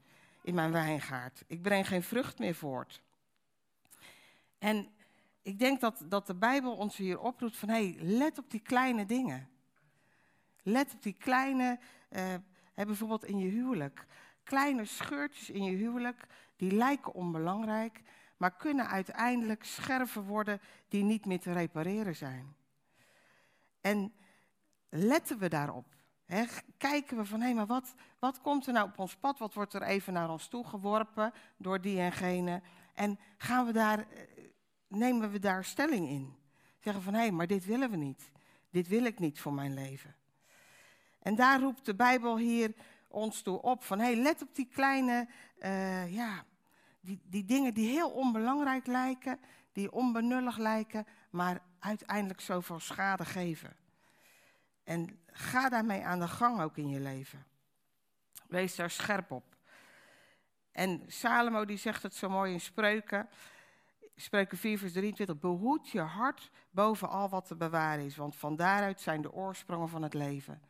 in 0.42 0.54
mijn 0.54 0.72
wijngaard. 0.72 1.44
Ik 1.46 1.62
breng 1.62 1.88
geen 1.88 2.02
vrucht 2.02 2.38
meer 2.38 2.54
voort. 2.54 3.02
En 4.58 4.88
ik 5.42 5.58
denk 5.58 5.80
dat, 5.80 6.04
dat 6.08 6.26
de 6.26 6.34
Bijbel 6.34 6.76
ons 6.76 6.96
hier 6.96 7.20
oproept 7.20 7.56
van 7.56 7.68
hé, 7.68 7.74
hey, 7.74 7.96
let 7.98 8.38
op 8.38 8.50
die 8.50 8.60
kleine 8.60 9.06
dingen. 9.06 9.48
Let 10.62 10.92
op 10.92 11.02
die 11.02 11.16
kleine, 11.18 11.78
uh, 12.10 12.34
bijvoorbeeld 12.74 13.24
in 13.24 13.38
je 13.38 13.50
huwelijk. 13.50 14.06
Kleine 14.42 14.84
scheurtjes 14.84 15.50
in 15.50 15.62
je 15.64 15.76
huwelijk, 15.76 16.26
die 16.56 16.72
lijken 16.72 17.14
onbelangrijk, 17.14 18.00
maar 18.36 18.56
kunnen 18.56 18.88
uiteindelijk 18.88 19.64
scherven 19.64 20.22
worden 20.22 20.60
die 20.88 21.02
niet 21.02 21.26
meer 21.26 21.40
te 21.40 21.52
repareren 21.52 22.16
zijn. 22.16 22.54
En 23.80 24.12
letten 24.92 25.38
we 25.38 25.48
daarop? 25.48 25.86
kijken 26.76 27.16
we 27.16 27.24
van, 27.24 27.40
hé, 27.40 27.52
maar 27.52 27.66
wat, 27.66 27.94
wat 28.18 28.40
komt 28.40 28.66
er 28.66 28.72
nou 28.72 28.88
op 28.88 28.98
ons 28.98 29.16
pad? 29.16 29.38
Wat 29.38 29.54
wordt 29.54 29.74
er 29.74 29.82
even 29.82 30.12
naar 30.12 30.30
ons 30.30 30.48
toe 30.48 30.66
geworpen 30.66 31.32
door 31.56 31.80
die 31.80 32.00
en 32.00 32.12
gene? 32.12 32.62
En 32.94 33.18
gaan 33.36 33.66
we 33.66 33.72
daar, 33.72 33.98
eh, 33.98 34.06
nemen 34.88 35.30
we 35.30 35.38
daar 35.38 35.64
stelling 35.64 36.08
in? 36.08 36.34
Zeggen 36.78 37.02
van, 37.02 37.14
hé, 37.14 37.30
maar 37.30 37.46
dit 37.46 37.64
willen 37.64 37.90
we 37.90 37.96
niet. 37.96 38.30
Dit 38.70 38.88
wil 38.88 39.04
ik 39.04 39.18
niet 39.18 39.40
voor 39.40 39.52
mijn 39.52 39.74
leven. 39.74 40.14
En 41.18 41.34
daar 41.34 41.60
roept 41.60 41.84
de 41.84 41.94
Bijbel 41.94 42.36
hier 42.36 42.74
ons 43.08 43.42
toe 43.42 43.62
op 43.62 43.84
van, 43.84 43.98
hé, 43.98 44.14
let 44.14 44.42
op 44.42 44.54
die 44.54 44.68
kleine, 44.72 45.28
uh, 45.58 46.14
ja, 46.14 46.44
die, 47.00 47.20
die 47.24 47.44
dingen 47.44 47.74
die 47.74 47.88
heel 47.88 48.10
onbelangrijk 48.10 48.86
lijken, 48.86 49.40
die 49.72 49.92
onbenullig 49.92 50.56
lijken, 50.56 51.06
maar 51.30 51.62
uiteindelijk 51.78 52.40
zoveel 52.40 52.80
schade 52.80 53.24
geven. 53.24 53.76
En 54.84 55.20
ga 55.26 55.68
daarmee 55.68 56.04
aan 56.04 56.20
de 56.20 56.28
gang 56.28 56.60
ook 56.60 56.76
in 56.76 56.88
je 56.88 57.00
leven. 57.00 57.46
Wees 58.48 58.76
daar 58.76 58.90
scherp 58.90 59.30
op. 59.30 59.56
En 60.72 61.02
Salomo 61.06 61.64
die 61.64 61.76
zegt 61.76 62.02
het 62.02 62.14
zo 62.14 62.28
mooi 62.28 62.52
in 62.52 62.60
spreuken. 62.60 63.28
Spreuken 64.16 64.58
4 64.58 64.78
vers 64.78 64.92
23. 64.92 65.38
Behoed 65.38 65.88
je 65.88 66.00
hart 66.00 66.50
boven 66.70 67.08
al 67.08 67.28
wat 67.28 67.46
te 67.46 67.56
bewaren 67.56 68.04
is, 68.04 68.16
want 68.16 68.36
van 68.36 68.56
daaruit 68.56 69.00
zijn 69.00 69.22
de 69.22 69.32
oorsprongen 69.32 69.88
van 69.88 70.02
het 70.02 70.14
leven. 70.14 70.62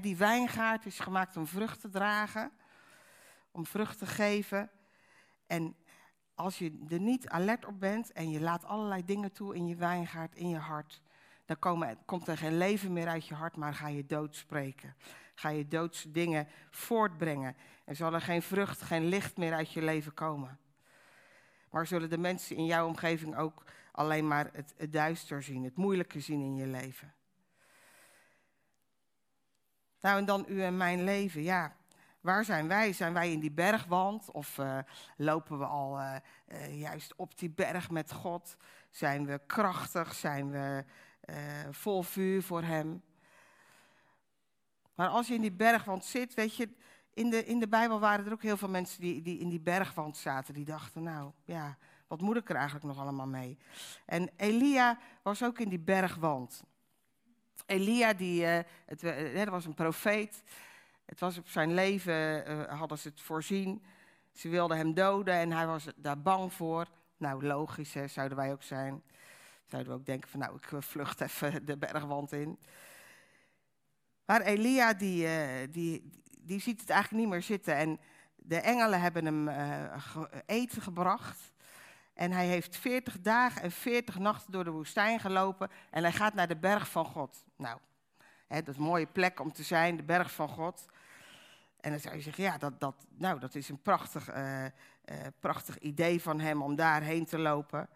die 0.00 0.16
wijngaard 0.16 0.86
is 0.86 0.98
gemaakt 0.98 1.36
om 1.36 1.46
vrucht 1.46 1.80
te 1.80 1.88
dragen, 1.88 2.52
om 3.50 3.66
vrucht 3.66 3.98
te 3.98 4.06
geven. 4.06 4.70
En 5.46 5.76
als 6.34 6.58
je 6.58 6.84
er 6.88 7.00
niet 7.00 7.28
alert 7.28 7.64
op 7.64 7.80
bent 7.80 8.12
en 8.12 8.30
je 8.30 8.40
laat 8.40 8.64
allerlei 8.64 9.04
dingen 9.04 9.32
toe 9.32 9.54
in 9.54 9.66
je 9.66 9.76
wijngaard, 9.76 10.34
in 10.34 10.48
je 10.48 10.58
hart, 10.58 11.02
dan 11.46 11.58
komen, 11.58 11.98
komt 12.04 12.28
er 12.28 12.38
geen 12.38 12.58
leven 12.58 12.92
meer 12.92 13.08
uit 13.08 13.26
je 13.26 13.34
hart, 13.34 13.56
maar 13.56 13.74
ga 13.74 13.88
je 13.88 14.06
dood 14.06 14.36
spreken. 14.36 14.96
Ga 15.34 15.48
je 15.48 15.68
doodse 15.68 16.10
dingen 16.10 16.48
voortbrengen. 16.70 17.56
En 17.84 17.96
zal 17.96 18.14
er 18.14 18.20
geen 18.20 18.42
vrucht, 18.42 18.82
geen 18.82 19.04
licht 19.04 19.36
meer 19.36 19.52
uit 19.54 19.72
je 19.72 19.82
leven 19.82 20.14
komen. 20.14 20.58
Maar 21.70 21.86
zullen 21.86 22.10
de 22.10 22.18
mensen 22.18 22.56
in 22.56 22.66
jouw 22.66 22.86
omgeving 22.86 23.36
ook 23.36 23.62
alleen 23.92 24.28
maar 24.28 24.50
het, 24.52 24.92
duister 24.92 25.42
zien, 25.42 25.64
het 25.64 25.76
moeilijke 25.76 26.20
zien 26.20 26.40
in 26.40 26.56
je 26.56 26.66
leven. 26.66 27.14
Nou, 30.00 30.18
en 30.18 30.24
dan 30.24 30.44
u 30.48 30.62
en 30.62 30.76
mijn 30.76 31.04
leven, 31.04 31.42
ja. 31.42 31.76
Waar 32.20 32.44
zijn 32.44 32.68
wij? 32.68 32.92
Zijn 32.92 33.12
wij 33.12 33.32
in 33.32 33.40
die 33.40 33.52
bergwand 33.52 34.30
of 34.30 34.58
uh, 34.58 34.78
lopen 35.16 35.58
we 35.58 35.64
al 35.64 35.98
uh, 35.98 36.16
uh, 36.48 36.80
juist 36.80 37.16
op 37.16 37.38
die 37.38 37.50
berg 37.50 37.90
met 37.90 38.12
God? 38.12 38.56
Zijn 38.90 39.26
we 39.26 39.40
krachtig? 39.46 40.14
Zijn 40.14 40.50
we 40.50 40.84
vol 41.70 42.02
vuur 42.02 42.42
voor 42.42 42.62
Hem? 42.62 43.02
Maar 44.94 45.08
als 45.08 45.26
je 45.26 45.34
in 45.34 45.40
die 45.40 45.52
bergwand 45.52 46.04
zit, 46.04 46.34
weet 46.34 46.56
je, 46.56 46.68
in 47.14 47.30
de, 47.30 47.44
in 47.44 47.60
de 47.60 47.68
Bijbel 47.68 48.00
waren 48.00 48.26
er 48.26 48.32
ook 48.32 48.42
heel 48.42 48.56
veel 48.56 48.68
mensen 48.68 49.00
die, 49.00 49.22
die 49.22 49.38
in 49.38 49.48
die 49.48 49.60
bergwand 49.60 50.16
zaten. 50.16 50.54
Die 50.54 50.64
dachten, 50.64 51.02
nou 51.02 51.32
ja, 51.44 51.76
wat 52.06 52.20
moet 52.20 52.36
ik 52.36 52.48
er 52.48 52.56
eigenlijk 52.56 52.84
nog 52.84 52.98
allemaal 52.98 53.26
mee? 53.26 53.58
En 54.04 54.30
Elia 54.36 54.98
was 55.22 55.42
ook 55.42 55.58
in 55.58 55.68
die 55.68 55.78
bergwand. 55.78 56.62
Elia, 57.66 58.12
die, 58.12 58.42
uh, 58.42 58.58
het, 58.86 59.02
uh, 59.02 59.44
was 59.44 59.64
een 59.64 59.74
profeet. 59.74 60.42
Het 61.04 61.20
was 61.20 61.38
op 61.38 61.48
zijn 61.48 61.74
leven, 61.74 62.44
hadden 62.76 62.98
ze 62.98 63.08
het 63.08 63.20
voorzien. 63.20 63.84
Ze 64.32 64.48
wilden 64.48 64.76
hem 64.76 64.94
doden 64.94 65.34
en 65.34 65.52
hij 65.52 65.66
was 65.66 65.86
daar 65.96 66.22
bang 66.22 66.52
voor. 66.52 66.86
Nou, 67.16 67.46
logisch, 67.46 67.94
hè, 67.94 68.08
zouden 68.08 68.36
wij 68.36 68.52
ook 68.52 68.62
zijn. 68.62 69.02
Zouden 69.66 69.92
we 69.92 69.98
ook 69.98 70.06
denken 70.06 70.30
van, 70.30 70.40
nou, 70.40 70.56
ik 70.56 70.82
vlucht 70.82 71.20
even 71.20 71.66
de 71.66 71.76
bergwand 71.76 72.32
in. 72.32 72.58
Maar 74.24 74.40
Elia, 74.40 74.94
die, 74.94 75.28
die, 75.70 76.10
die 76.38 76.60
ziet 76.60 76.80
het 76.80 76.90
eigenlijk 76.90 77.22
niet 77.22 77.32
meer 77.32 77.42
zitten. 77.42 77.76
En 77.76 78.00
de 78.36 78.60
engelen 78.60 79.00
hebben 79.00 79.24
hem 79.24 79.48
eten 80.46 80.82
gebracht. 80.82 81.52
En 82.16 82.32
hij 82.32 82.46
heeft 82.46 82.76
40 82.76 83.20
dagen 83.20 83.62
en 83.62 83.70
40 83.70 84.18
nachten 84.18 84.52
door 84.52 84.64
de 84.64 84.70
woestijn 84.70 85.20
gelopen. 85.20 85.70
En 85.90 86.02
hij 86.02 86.12
gaat 86.12 86.34
naar 86.34 86.48
de 86.48 86.56
berg 86.56 86.90
van 86.90 87.04
God. 87.04 87.44
Nou, 87.56 87.78
hè, 88.46 88.58
dat 88.58 88.68
is 88.68 88.76
een 88.76 88.86
mooie 88.86 89.06
plek 89.06 89.40
om 89.40 89.52
te 89.52 89.62
zijn, 89.62 89.96
de 89.96 90.02
berg 90.02 90.32
van 90.32 90.48
God. 90.48 90.86
En 91.80 91.90
dan 91.90 92.00
zou 92.00 92.14
je 92.14 92.20
zeggen, 92.20 92.44
ja, 92.44 92.58
dat, 92.58 92.80
dat, 92.80 93.06
nou, 93.18 93.40
dat 93.40 93.54
is 93.54 93.68
een 93.68 93.82
prachtig, 93.82 94.34
uh, 94.36 94.64
prachtig 95.40 95.78
idee 95.78 96.22
van 96.22 96.40
hem 96.40 96.62
om 96.62 96.76
daarheen 96.76 97.24
te 97.24 97.38
lopen. 97.38 97.88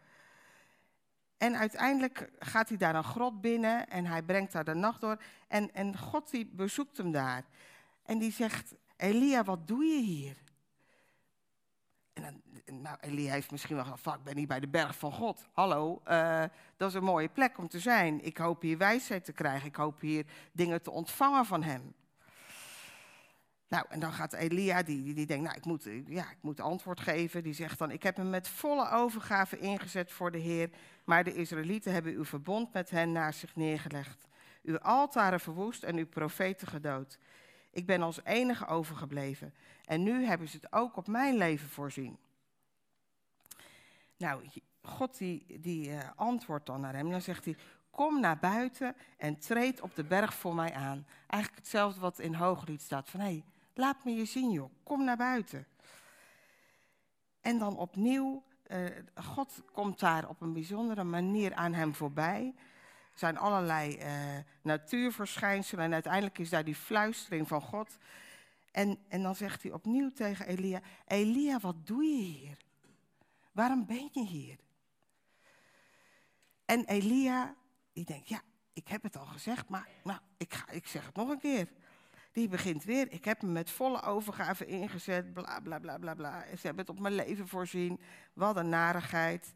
En 1.40 1.56
uiteindelijk 1.56 2.30
gaat 2.38 2.68
hij 2.68 2.78
daar 2.78 2.94
een 2.94 3.04
grot 3.04 3.40
binnen 3.40 3.88
en 3.88 4.06
hij 4.06 4.23
brengt 4.23 4.52
daar 4.52 4.64
de 4.64 4.75
nacht 4.75 5.00
door. 5.00 5.23
En, 5.49 5.75
en 5.75 5.99
God 5.99 6.30
die 6.30 6.47
bezoekt 6.47 6.97
hem 6.97 7.12
daar. 7.12 7.44
En 8.02 8.18
die 8.18 8.32
zegt, 8.32 8.75
Elia, 8.97 9.44
wat 9.44 9.66
doe 9.66 9.85
je 9.85 10.00
hier? 10.00 10.37
En 12.12 12.23
dan 12.23 12.42
nou, 12.80 12.97
Elia 13.00 13.32
heeft 13.32 13.50
misschien 13.50 13.76
wel 13.76 13.85
gedacht, 13.85 14.18
ik 14.18 14.25
ben 14.25 14.37
hier 14.37 14.47
bij 14.47 14.61
de 14.61 14.68
berg 14.68 14.99
van 14.99 15.12
God. 15.12 15.49
Hallo, 15.52 16.02
uh, 16.09 16.44
dat 16.76 16.88
is 16.88 16.94
een 16.94 17.04
mooie 17.04 17.28
plek 17.28 17.59
om 17.59 17.68
te 17.68 17.80
zijn. 17.80 18.25
Ik 18.25 18.37
hoop 18.37 18.62
hier 18.62 18.78
wijsheid 18.78 19.25
te 19.25 19.32
krijgen. 19.32 19.68
Ik 19.68 19.76
hoop 19.76 20.00
hier 20.00 20.26
dingen 20.52 20.82
te 20.82 20.90
ontvangen 20.90 21.47
van 21.47 21.62
hem. 21.62 21.94
Nou, 23.70 23.86
en 23.88 24.00
dan 24.00 24.12
gaat 24.12 24.32
Elia, 24.32 24.82
die, 24.82 25.14
die, 25.14 25.26
denkt, 25.26 25.44
nou, 25.44 25.56
ik 25.56 25.64
moet, 25.64 25.88
ja, 26.06 26.30
ik 26.30 26.38
moet 26.40 26.60
antwoord 26.60 27.00
geven. 27.00 27.42
Die 27.42 27.52
zegt 27.52 27.78
dan, 27.78 27.90
ik 27.90 28.02
heb 28.02 28.16
hem 28.16 28.30
met 28.30 28.48
volle 28.48 28.90
overgave 28.90 29.58
ingezet 29.58 30.12
voor 30.12 30.30
de 30.30 30.38
Heer. 30.38 30.70
Maar 31.04 31.24
de 31.24 31.34
Israëlieten 31.34 31.92
hebben 31.92 32.12
uw 32.12 32.24
verbond 32.24 32.72
met 32.72 32.90
hen 32.90 33.12
naar 33.12 33.32
zich 33.32 33.56
neergelegd. 33.56 34.26
Uw 34.62 34.78
altaren 34.78 35.40
verwoest 35.40 35.82
en 35.82 35.96
uw 35.96 36.06
profeten 36.06 36.68
gedood. 36.68 37.18
Ik 37.70 37.86
ben 37.86 38.02
als 38.02 38.24
enige 38.24 38.66
overgebleven. 38.66 39.54
En 39.84 40.02
nu 40.02 40.24
hebben 40.24 40.48
ze 40.48 40.56
het 40.56 40.72
ook 40.72 40.96
op 40.96 41.06
mijn 41.06 41.36
leven 41.36 41.68
voorzien. 41.68 42.18
Nou, 44.16 44.44
God 44.82 45.18
die, 45.18 45.60
die 45.60 45.88
uh, 45.88 45.98
antwoordt 46.14 46.66
dan 46.66 46.80
naar 46.80 46.94
hem. 46.94 47.10
Dan 47.10 47.22
zegt 47.22 47.44
hij, 47.44 47.56
kom 47.90 48.20
naar 48.20 48.38
buiten 48.38 48.96
en 49.16 49.38
treed 49.38 49.80
op 49.80 49.94
de 49.94 50.04
berg 50.04 50.34
voor 50.34 50.54
mij 50.54 50.72
aan. 50.72 51.06
Eigenlijk 51.26 51.62
hetzelfde 51.62 52.00
wat 52.00 52.18
in 52.18 52.34
Hooglied 52.34 52.82
staat. 52.82 53.10
Van, 53.10 53.20
hé, 53.20 53.26
hey, 53.26 53.44
laat 53.74 54.04
me 54.04 54.14
je 54.14 54.24
zien 54.24 54.50
joh, 54.50 54.70
kom 54.82 55.04
naar 55.04 55.16
buiten. 55.16 55.66
En 57.40 57.58
dan 57.58 57.76
opnieuw, 57.76 58.42
uh, 58.66 58.86
God 59.14 59.62
komt 59.72 60.00
daar 60.00 60.28
op 60.28 60.40
een 60.40 60.52
bijzondere 60.52 61.04
manier 61.04 61.54
aan 61.54 61.72
hem 61.72 61.94
voorbij. 61.94 62.54
Er 63.12 63.18
zijn 63.18 63.38
allerlei 63.38 63.98
uh, 63.98 64.38
natuurverschijnselen 64.62 65.84
en 65.84 65.92
uiteindelijk 65.92 66.38
is 66.38 66.50
daar 66.50 66.64
die 66.64 66.74
fluistering 66.74 67.48
van 67.48 67.62
God. 67.62 67.98
En, 68.70 68.98
en 69.08 69.22
dan 69.22 69.34
zegt 69.34 69.62
hij 69.62 69.72
opnieuw 69.72 70.10
tegen 70.10 70.46
Elia, 70.46 70.80
Elia, 71.06 71.58
wat 71.58 71.86
doe 71.86 72.04
je 72.04 72.22
hier? 72.22 72.56
Waarom 73.52 73.86
ben 73.86 74.08
je 74.12 74.24
hier? 74.26 74.58
En 76.64 76.84
Elia, 76.84 77.54
die 77.92 78.04
denkt, 78.04 78.28
ja, 78.28 78.40
ik 78.72 78.88
heb 78.88 79.02
het 79.02 79.16
al 79.16 79.26
gezegd, 79.26 79.68
maar 79.68 79.88
nou, 80.04 80.18
ik, 80.36 80.54
ga, 80.54 80.70
ik 80.70 80.86
zeg 80.86 81.06
het 81.06 81.14
nog 81.14 81.28
een 81.28 81.38
keer. 81.38 81.68
Die 82.32 82.49
begint 82.49 82.84
weer, 82.84 83.12
ik 83.12 83.25
heb 83.25 83.42
me 83.42 83.49
met 83.49 83.70
volle 83.70 84.02
overgave 84.02 84.66
ingezet, 84.66 85.32
bla 85.32 85.60
bla 85.62 85.78
bla 85.78 85.99
bla 85.99 86.14
bla. 86.14 86.44
Ze 86.44 86.66
hebben 86.66 86.87
het 86.87 86.88
op 86.88 87.00
mijn 87.00 87.14
leven 87.14 87.49
voorzien, 87.49 88.00
wat 88.32 88.56
een 88.56 88.68
narigheid. 88.68 89.54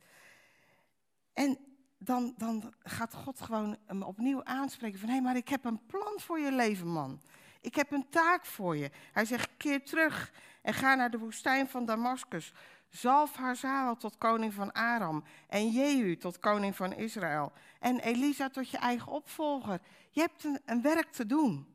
En 1.32 1.58
dan, 1.98 2.34
dan 2.36 2.72
gaat 2.78 3.14
God 3.14 3.40
gewoon 3.40 3.76
hem 3.86 4.02
opnieuw 4.02 4.44
aanspreken 4.44 4.98
van, 4.98 5.08
hé, 5.08 5.14
hey, 5.14 5.24
maar 5.24 5.36
ik 5.36 5.48
heb 5.48 5.64
een 5.64 5.86
plan 5.86 6.12
voor 6.16 6.38
je 6.38 6.52
leven, 6.52 6.88
man. 6.88 7.20
Ik 7.60 7.74
heb 7.74 7.92
een 7.92 8.08
taak 8.08 8.44
voor 8.44 8.76
je. 8.76 8.90
Hij 9.12 9.24
zegt, 9.24 9.50
keer 9.56 9.84
terug 9.84 10.32
en 10.62 10.74
ga 10.74 10.94
naar 10.94 11.10
de 11.10 11.18
woestijn 11.18 11.68
van 11.68 11.84
Damascus. 11.84 12.52
Zalf 12.88 13.34
Hazael 13.36 13.96
tot 13.96 14.18
koning 14.18 14.54
van 14.54 14.72
Aram. 14.72 15.24
En 15.48 15.70
Jehu 15.70 16.16
tot 16.16 16.38
koning 16.38 16.76
van 16.76 16.92
Israël. 16.92 17.52
En 17.78 17.98
Elisa 18.00 18.48
tot 18.48 18.70
je 18.70 18.78
eigen 18.78 19.12
opvolger. 19.12 19.80
Je 20.10 20.20
hebt 20.20 20.44
een, 20.44 20.60
een 20.64 20.82
werk 20.82 21.12
te 21.12 21.26
doen. 21.26 21.73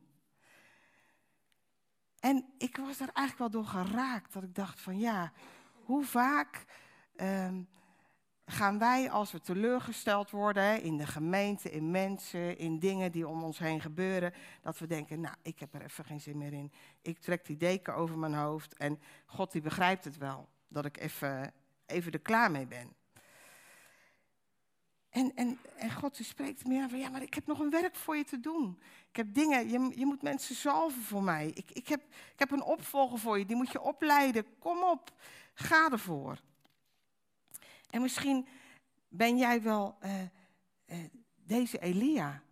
En 2.20 2.44
ik 2.58 2.76
was 2.76 3.00
er 3.00 3.10
eigenlijk 3.12 3.38
wel 3.38 3.62
door 3.62 3.70
geraakt. 3.70 4.32
Dat 4.32 4.42
ik 4.42 4.54
dacht 4.54 4.80
van 4.80 4.98
ja, 4.98 5.32
hoe 5.84 6.04
vaak 6.04 6.64
um, 7.16 7.68
gaan 8.50 8.78
wij 8.78 9.10
als 9.10 9.32
we 9.32 9.40
teleurgesteld 9.40 10.30
worden 10.30 10.82
in 10.82 10.96
de 10.96 11.06
gemeente, 11.06 11.70
in 11.70 11.90
mensen, 11.90 12.58
in 12.58 12.78
dingen 12.78 13.12
die 13.12 13.28
om 13.28 13.42
ons 13.42 13.58
heen 13.58 13.80
gebeuren, 13.80 14.32
dat 14.62 14.78
we 14.78 14.86
denken, 14.86 15.20
nou, 15.20 15.34
ik 15.42 15.60
heb 15.60 15.74
er 15.74 15.82
even 15.82 16.04
geen 16.04 16.20
zin 16.20 16.38
meer 16.38 16.52
in. 16.52 16.72
Ik 17.02 17.18
trek 17.18 17.46
die 17.46 17.56
deken 17.56 17.94
over 17.94 18.18
mijn 18.18 18.34
hoofd 18.34 18.74
en 18.74 19.00
God 19.26 19.52
die 19.52 19.62
begrijpt 19.62 20.04
het 20.04 20.18
wel 20.18 20.48
dat 20.68 20.84
ik 20.84 20.96
even, 20.98 21.52
even 21.86 22.12
er 22.12 22.20
klaar 22.20 22.50
mee 22.50 22.66
ben. 22.66 22.92
En, 25.10 25.32
en, 25.34 25.58
en 25.76 25.92
God 25.92 26.18
spreekt 26.22 26.66
me 26.66 26.80
aan 26.82 26.90
van, 26.90 26.98
ja, 26.98 27.08
maar 27.08 27.22
ik 27.22 27.34
heb 27.34 27.46
nog 27.46 27.58
een 27.58 27.70
werk 27.70 27.96
voor 27.96 28.16
je 28.16 28.24
te 28.24 28.40
doen. 28.40 28.80
Ik 29.08 29.16
heb 29.16 29.34
dingen, 29.34 29.70
je, 29.70 29.98
je 29.98 30.06
moet 30.06 30.22
mensen 30.22 30.54
zalven 30.54 31.02
voor 31.02 31.22
mij. 31.22 31.50
Ik, 31.54 31.70
ik, 31.70 31.88
heb, 31.88 32.02
ik 32.32 32.38
heb 32.38 32.50
een 32.50 32.62
opvolger 32.62 33.18
voor 33.18 33.38
je, 33.38 33.46
die 33.46 33.56
moet 33.56 33.72
je 33.72 33.80
opleiden. 33.80 34.58
Kom 34.58 34.82
op, 34.82 35.12
ga 35.54 35.90
ervoor. 35.90 36.40
En 37.90 38.02
misschien 38.02 38.46
ben 39.08 39.36
jij 39.36 39.62
wel 39.62 39.98
uh, 40.04 40.20
uh, 40.86 40.96
deze 41.34 41.78
Elia. 41.78 42.42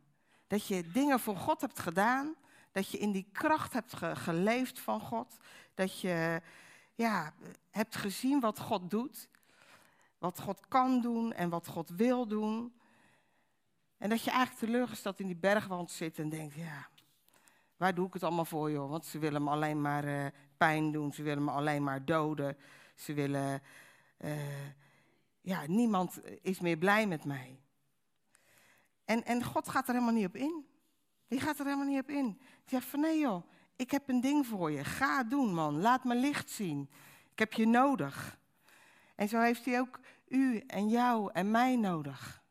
Dat 0.47 0.67
je 0.67 0.91
dingen 0.91 1.21
voor 1.21 1.37
God 1.37 1.61
hebt 1.61 1.79
gedaan. 1.79 2.35
Dat 2.73 2.91
je 2.91 2.99
in 2.99 3.12
die 3.12 3.29
kracht 3.33 3.73
hebt 3.73 3.97
ge 3.97 4.17
geleefd 4.17 4.79
van 4.79 5.00
God. 5.00 5.37
Dat 5.75 6.00
je 6.00 6.43
ja, 6.95 7.35
hebt 7.71 7.97
gezien 7.97 8.41
wat 8.41 8.59
God 8.59 8.91
doet. 8.91 9.29
Wat 10.19 10.41
God 10.41 10.69
kan 10.69 11.01
doen 11.01 11.33
en 11.33 11.49
wat 11.49 11.67
God 11.67 11.89
wil 11.89 12.27
doen. 12.27 12.73
En 13.99 14.09
dat 14.09 14.23
je 14.23 14.31
eigenlijk 14.31 14.61
teleurgesteld 14.61 15.21
in 15.21 15.27
die 15.27 15.37
bergwand 15.37 15.91
zit 15.91 16.19
en 16.19 16.29
denkt, 16.29 16.55
ja, 16.55 16.89
waar 17.77 17.95
doe 17.95 18.07
ik 18.07 18.13
het 18.13 18.23
allemaal 18.23 18.45
voor 18.45 18.71
joh? 18.71 18.91
Want 18.91 19.07
ze 19.07 19.19
willen 19.19 19.45
me 19.45 19.51
alleen 19.51 19.81
maar 19.81 20.05
uh, 20.05 20.27
pijn 20.57 20.93
doen, 20.93 21.13
ze 21.13 21.23
willen 21.23 21.45
me 21.45 21.51
alleen 21.51 21.83
maar 21.83 22.05
doden. 22.05 22.57
Ze 22.95 23.15
willen, 23.15 23.63
uh, 24.19 24.67
ja, 25.41 25.67
niemand 25.67 26.21
is 26.43 26.61
meer 26.61 26.77
blij 26.77 27.07
met 27.07 27.25
mij. 27.25 27.61
En, 29.05 29.25
en 29.25 29.45
God 29.45 29.69
gaat 29.69 29.89
er 29.89 29.95
helemaal 29.95 30.15
niet 30.15 30.27
op 30.27 30.37
in. 30.37 30.67
Die 31.29 31.41
gaat 31.41 31.59
er 31.59 31.65
helemaal 31.65 31.87
niet 31.87 32.01
op 32.01 32.11
in. 32.11 32.27
Die 32.39 32.65
zegt 32.65 32.87
van 32.87 33.01
nee 33.01 33.19
joh, 33.19 33.43
ik 33.77 33.91
heb 33.91 34.09
een 34.09 34.21
ding 34.21 34.47
voor 34.47 34.71
je. 34.71 34.85
Ga 34.85 35.25
doen, 35.25 35.55
man. 35.55 35.81
Laat 35.81 36.05
me 36.05 36.15
licht 36.15 36.51
zien. 36.51 36.91
Ik 37.33 37.39
heb 37.39 37.53
je 37.53 37.67
nodig. 37.67 38.39
En 39.19 39.29
zo 39.29 39.41
heeft 39.41 39.65
hij 39.65 39.81
ook 39.81 40.01
u 40.29 40.59
en 40.67 40.89
jou 40.89 41.31
en 41.33 41.51
mij 41.51 41.77
nodig. 41.77 42.43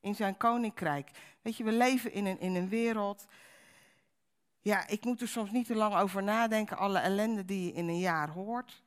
In 0.00 0.14
zijn 0.14 0.36
koninkrijk. 0.36 1.10
Weet 1.42 1.56
je, 1.56 1.64
we 1.64 1.72
leven 1.72 2.12
in 2.12 2.26
een, 2.26 2.40
in 2.40 2.54
een 2.54 2.68
wereld. 2.68 3.26
Ja, 4.60 4.86
ik 4.86 5.04
moet 5.04 5.20
er 5.20 5.28
soms 5.28 5.50
niet 5.50 5.66
te 5.66 5.74
lang 5.74 5.94
over 5.94 6.22
nadenken, 6.22 6.76
alle 6.76 6.98
ellende 6.98 7.44
die 7.44 7.66
je 7.66 7.72
in 7.72 7.88
een 7.88 7.98
jaar 7.98 8.30
hoort. 8.30 8.82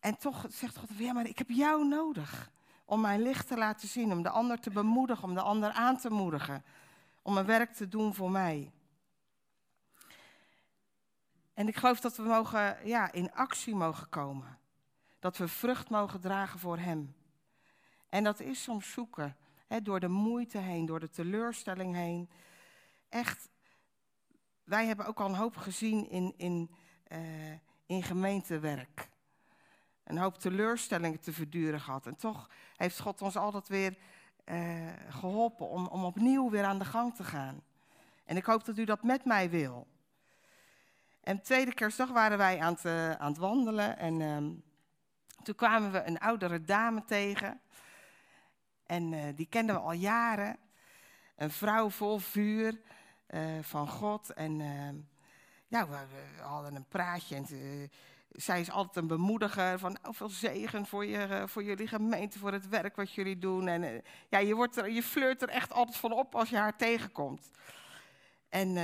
En 0.00 0.18
toch 0.18 0.46
zegt 0.48 0.76
God, 0.76 0.88
ja, 0.96 1.12
maar 1.12 1.26
ik 1.26 1.38
heb 1.38 1.48
jou 1.48 1.88
nodig 1.88 2.50
om 2.84 3.00
mijn 3.00 3.22
licht 3.22 3.46
te 3.46 3.56
laten 3.56 3.88
zien, 3.88 4.12
om 4.12 4.22
de 4.22 4.30
ander 4.30 4.60
te 4.60 4.70
bemoedigen, 4.70 5.24
om 5.24 5.34
de 5.34 5.42
ander 5.42 5.72
aan 5.72 5.96
te 5.96 6.10
moedigen, 6.10 6.64
om 7.22 7.36
een 7.36 7.46
werk 7.46 7.72
te 7.72 7.88
doen 7.88 8.14
voor 8.14 8.30
mij. 8.30 8.72
En 11.54 11.68
ik 11.68 11.76
geloof 11.76 12.00
dat 12.00 12.16
we 12.16 12.22
mogen, 12.22 12.86
ja, 12.88 13.12
in 13.12 13.32
actie 13.32 13.74
mogen 13.74 14.08
komen. 14.08 14.59
Dat 15.20 15.36
we 15.36 15.48
vrucht 15.48 15.90
mogen 15.90 16.20
dragen 16.20 16.58
voor 16.58 16.78
Hem. 16.78 17.14
En 18.08 18.24
dat 18.24 18.40
is 18.40 18.62
soms 18.62 18.92
zoeken, 18.92 19.36
hè, 19.66 19.82
door 19.82 20.00
de 20.00 20.08
moeite 20.08 20.58
heen, 20.58 20.86
door 20.86 21.00
de 21.00 21.10
teleurstelling 21.10 21.94
heen. 21.94 22.30
Echt, 23.08 23.48
wij 24.64 24.86
hebben 24.86 25.06
ook 25.06 25.20
al 25.20 25.28
een 25.28 25.34
hoop 25.34 25.56
gezien 25.56 26.10
in, 26.10 26.34
in, 26.36 26.70
uh, 27.08 27.52
in 27.86 28.02
gemeentewerk 28.02 29.10
een 30.10 30.18
hoop 30.18 30.38
teleurstellingen 30.38 31.20
te 31.20 31.32
verduren 31.32 31.80
gehad. 31.80 32.06
En 32.06 32.16
toch 32.16 32.50
heeft 32.76 33.00
God 33.00 33.22
ons 33.22 33.36
altijd 33.36 33.68
weer 33.68 33.96
uh, 34.44 34.86
geholpen 35.08 35.68
om, 35.68 35.86
om 35.86 36.04
opnieuw 36.04 36.50
weer 36.50 36.64
aan 36.64 36.78
de 36.78 36.84
gang 36.84 37.14
te 37.14 37.24
gaan. 37.24 37.62
En 38.24 38.36
ik 38.36 38.44
hoop 38.44 38.64
dat 38.64 38.78
u 38.78 38.84
dat 38.84 39.02
met 39.02 39.24
mij 39.24 39.50
wil. 39.50 39.86
En 41.20 41.42
tweede 41.42 41.74
kerstdag 41.74 42.10
waren 42.10 42.38
wij 42.38 42.60
aan 42.60 42.72
het, 42.72 42.84
uh, 42.84 43.10
aan 43.10 43.30
het 43.30 43.38
wandelen. 43.38 43.98
En 43.98 44.20
uh, 44.20 44.36
toen 45.42 45.54
kwamen 45.54 45.92
we 45.92 46.02
een 46.02 46.18
oudere 46.18 46.60
dame 46.60 47.04
tegen. 47.04 47.60
En 48.86 49.12
uh, 49.12 49.22
die 49.34 49.46
kenden 49.46 49.74
we 49.74 49.80
al 49.80 49.92
jaren. 49.92 50.56
Een 51.36 51.50
vrouw 51.50 51.90
vol 51.90 52.18
vuur 52.18 52.80
van 53.60 53.88
God. 53.88 54.32
En 54.32 54.60
ehm, 54.60 54.96
ja, 55.68 55.88
we, 55.88 55.96
hadden 56.42 56.74
een 56.74 56.88
praatje. 56.88 57.36
En 57.36 57.46
zij 58.28 58.60
is 58.60 58.70
altijd 58.70 58.96
een 58.96 59.06
bemoediger 59.06 59.78
van 59.78 59.98
oh, 60.02 60.14
veel 60.14 60.28
zegen 60.28 60.86
voor, 60.86 61.06
je, 61.06 61.18
eh, 61.18 61.46
voor 61.46 61.62
jullie 61.62 61.86
gemeente, 61.86 62.38
voor 62.38 62.52
het 62.52 62.68
werk 62.68 62.96
wat 62.96 63.12
jullie 63.12 63.38
doen. 63.38 63.68
En 63.68 64.02
ja, 64.28 64.38
je, 64.38 64.54
wordt 64.54 64.76
er, 64.76 64.90
je 64.90 65.02
flirt 65.02 65.42
er 65.42 65.48
echt 65.48 65.72
altijd 65.72 65.96
van 65.96 66.12
op 66.12 66.34
als 66.34 66.50
je 66.50 66.56
haar 66.56 66.76
tegenkomt. 66.76 67.50
En 68.48 68.74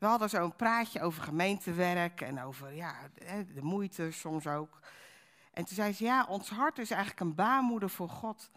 we 0.00 0.06
hadden 0.06 0.28
zo'n 0.28 0.56
praatje 0.56 1.00
over 1.00 1.22
gemeentewerk 1.22 2.20
en 2.20 2.42
over 2.42 2.74
ja, 2.74 2.94
de 3.54 3.62
moeite 3.62 4.10
soms 4.10 4.46
ook. 4.46 4.78
En 5.50 5.64
toen 5.64 5.74
zei 5.74 5.92
ze, 5.92 6.04
ja, 6.04 6.24
ons 6.28 6.50
hart 6.50 6.78
is 6.78 6.90
eigenlijk 6.90 7.20
een 7.20 7.34
baarmoeder 7.34 7.90
voor 7.90 8.08
God. 8.08 8.50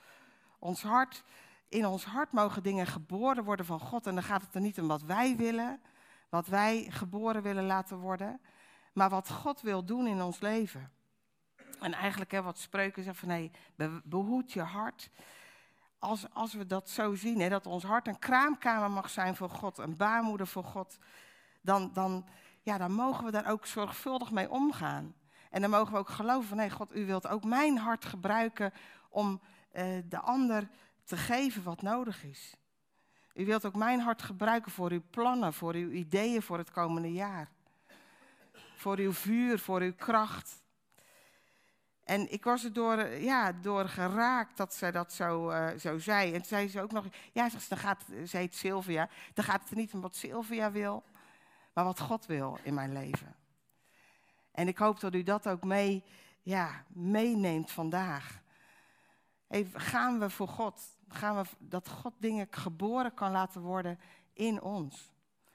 Ons 0.60 0.84
hart, 0.84 1.24
in 1.70 1.86
ons 1.86 2.06
hart 2.06 2.32
mogen 2.32 2.64
dingen 2.64 2.88
geboren 2.88 3.44
worden 3.44 3.66
van 3.66 3.80
God. 3.80 4.08
En 4.08 4.14
dan 4.14 4.24
gaat 4.24 4.42
het 4.42 4.56
er 4.56 4.62
niet 4.62 4.80
om 4.80 4.88
wat 4.88 5.02
wij 5.02 5.36
willen, 5.36 5.82
wat 6.30 6.48
wij 6.48 6.88
geboren 6.90 7.42
willen 7.42 7.66
laten 7.66 7.98
worden 7.98 8.40
maar 8.94 9.10
wat 9.10 9.30
God 9.30 9.62
wil 9.62 9.86
doen 9.86 10.08
in 10.08 10.22
ons 10.22 10.40
leven. 10.40 10.92
En 11.80 11.94
eigenlijk 11.94 12.32
hè, 12.32 12.42
wat 12.42 12.58
spreuken 12.58 13.04
zeggen 13.04 13.28
van 13.28 13.38
nee, 13.38 13.52
behoed 14.04 14.52
je 14.52 14.62
hart. 14.62 15.10
Als, 16.00 16.34
als 16.34 16.54
we 16.54 16.66
dat 16.66 16.90
zo 16.90 17.16
zien, 17.16 17.40
hè, 17.40 17.50
dat 17.50 17.66
ons 17.66 17.84
hart 17.84 18.08
een 18.08 18.20
kraamkamer 18.20 18.92
mag 18.92 19.10
zijn 19.10 19.36
voor 19.36 19.50
God, 19.50 19.78
een 19.78 19.98
baarmoeder 19.98 20.48
voor 20.48 20.64
God, 20.64 20.98
dan, 21.62 21.94
dan, 21.94 22.26
ja, 22.62 22.78
dan 22.78 22.92
mogen 22.92 23.26
we 23.26 23.32
daar 23.32 23.50
ook 23.50 23.66
zorgvuldig 23.66 24.32
mee 24.32 24.50
omgaan. 24.50 25.14
En 25.54 25.62
dan 25.62 25.70
mogen 25.70 25.94
we 25.94 26.00
ook 26.00 26.10
geloven 26.10 26.48
van 26.48 26.58
nee, 26.58 26.70
God, 26.70 26.96
u 26.96 27.06
wilt 27.06 27.28
ook 27.28 27.44
mijn 27.44 27.78
hart 27.78 28.06
gebruiken 28.06 28.74
om 29.10 29.42
uh, 29.74 29.84
de 30.06 30.20
ander 30.20 30.70
te 31.04 31.18
geven 31.18 31.64
wat 31.64 31.82
nodig 31.82 32.24
is. 32.24 32.56
U 33.34 33.46
wilt 33.46 33.66
ook 33.66 33.76
mijn 33.76 34.00
hart 34.00 34.22
gebruiken 34.22 34.72
voor 34.72 34.92
uw 34.92 35.04
plannen, 35.10 35.54
voor 35.54 35.74
uw 35.74 35.90
ideeën 35.90 36.42
voor 36.42 36.58
het 36.58 36.72
komende 36.72 37.12
jaar 37.12 37.50
voor 38.84 38.98
uw 38.98 39.14
vuur, 39.14 39.60
voor 39.60 39.82
uw 39.82 39.94
kracht. 39.94 40.62
En 42.04 42.32
ik 42.32 42.44
was 42.44 42.64
er 42.64 42.74
door, 42.74 43.08
ja, 43.08 43.52
door 43.52 43.88
geraakt 43.88 44.58
dat 44.58 44.74
zij 44.74 44.92
dat 44.92 45.14
zo, 45.14 45.52
uh, 45.52 45.68
zo 45.80 45.98
zei. 45.98 46.28
En 46.28 46.38
toen 46.38 46.46
zei 46.46 46.68
ze 46.68 46.82
ook 46.82 46.92
nog, 46.92 47.06
ja, 47.32 47.50
ze, 47.50 47.58
dan 47.70 47.78
gaat, 47.78 48.04
ze 48.28 48.38
heet 48.38 48.56
Sylvia, 48.56 49.10
dan 49.34 49.46
gaat 49.46 49.70
het 49.70 49.78
niet 49.78 49.94
om 49.94 50.02
wat 50.02 50.16
Sylvia 50.16 50.72
wil, 50.72 51.04
maar 51.74 51.84
wat 51.84 52.00
God 52.00 52.26
wil 52.26 52.60
in 52.64 52.74
mijn 52.74 52.94
leven. 52.94 53.36
En 54.54 54.68
ik 54.68 54.78
hoop 54.78 55.00
dat 55.00 55.14
u 55.14 55.24
dat 55.24 55.48
ook 55.48 55.64
mee, 55.64 56.04
ja, 56.42 56.86
meeneemt 56.88 57.72
vandaag. 57.72 58.42
Even, 59.48 59.80
gaan 59.80 60.20
we 60.20 60.30
voor 60.30 60.48
God, 60.48 60.82
gaan 61.08 61.36
we 61.36 61.50
dat 61.60 61.90
God 61.90 62.14
dingen 62.18 62.48
geboren 62.50 63.14
kan 63.14 63.32
laten 63.32 63.62
worden 63.62 64.00
in 64.34 64.62
ons. 64.62 65.12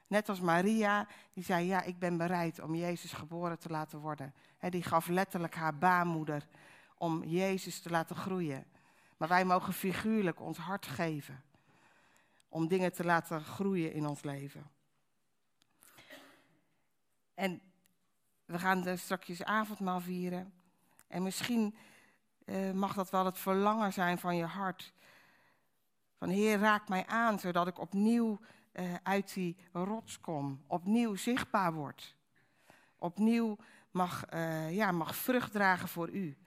Net 0.07 0.29
als 0.29 0.39
Maria, 0.39 1.07
die 1.33 1.43
zei, 1.43 1.65
ja, 1.65 1.81
ik 1.81 1.99
ben 1.99 2.17
bereid 2.17 2.59
om 2.59 2.75
Jezus 2.75 3.11
geboren 3.13 3.59
te 3.59 3.69
laten 3.69 3.99
worden. 3.99 4.33
die 4.69 4.83
gaf 4.83 5.07
letterlijk 5.07 5.55
haar 5.55 5.77
baarmoeder 5.77 6.47
om 6.97 7.23
Jezus 7.23 7.79
te 7.79 7.89
laten 7.89 8.15
groeien. 8.15 8.65
Maar 9.17 9.27
wij 9.27 9.45
mogen 9.45 9.73
figuurlijk 9.73 10.39
ons 10.39 10.57
hart 10.57 10.85
geven 10.85 11.43
om 12.49 12.67
dingen 12.67 12.93
te 12.93 13.03
laten 13.03 13.43
groeien 13.43 13.93
in 13.93 14.07
ons 14.07 14.23
leven. 14.23 14.71
En 17.33 17.61
we 18.49 18.59
gaan 18.59 18.97
straks 18.97 19.43
avondmaal 19.43 19.99
vieren. 19.99 20.53
En 21.07 21.23
misschien 21.23 21.75
uh, 22.45 22.71
mag 22.71 22.93
dat 22.93 23.09
wel 23.09 23.25
het 23.25 23.37
verlangen 23.37 23.93
zijn 23.93 24.17
van 24.17 24.35
je 24.35 24.45
hart. 24.45 24.93
Van 26.17 26.29
Heer, 26.29 26.59
raak 26.59 26.87
mij 26.87 27.05
aan, 27.05 27.39
zodat 27.39 27.67
ik 27.67 27.79
opnieuw 27.79 28.39
uh, 28.73 28.93
uit 29.03 29.33
die 29.33 29.57
rots 29.71 30.19
kom, 30.19 30.63
opnieuw 30.67 31.15
zichtbaar 31.15 31.73
wordt. 31.73 32.15
Opnieuw 32.97 33.57
mag, 33.91 34.33
uh, 34.33 34.75
ja, 34.75 34.91
mag 34.91 35.15
vrucht 35.15 35.51
dragen 35.51 35.87
voor 35.87 36.09
u. 36.09 36.37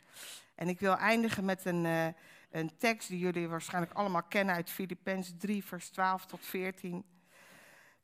En 0.55 0.69
ik 0.69 0.81
wil 0.81 0.97
eindigen 0.97 1.45
met 1.45 1.65
een, 1.65 2.15
een 2.51 2.77
tekst 2.79 3.09
die 3.09 3.19
jullie 3.19 3.49
waarschijnlijk 3.49 3.93
allemaal 3.93 4.23
kennen 4.23 4.55
uit 4.55 4.71
Filippenzen 4.71 5.39
3, 5.39 5.65
vers 5.65 5.89
12 5.89 6.27
tot 6.27 6.41
14. 6.41 7.05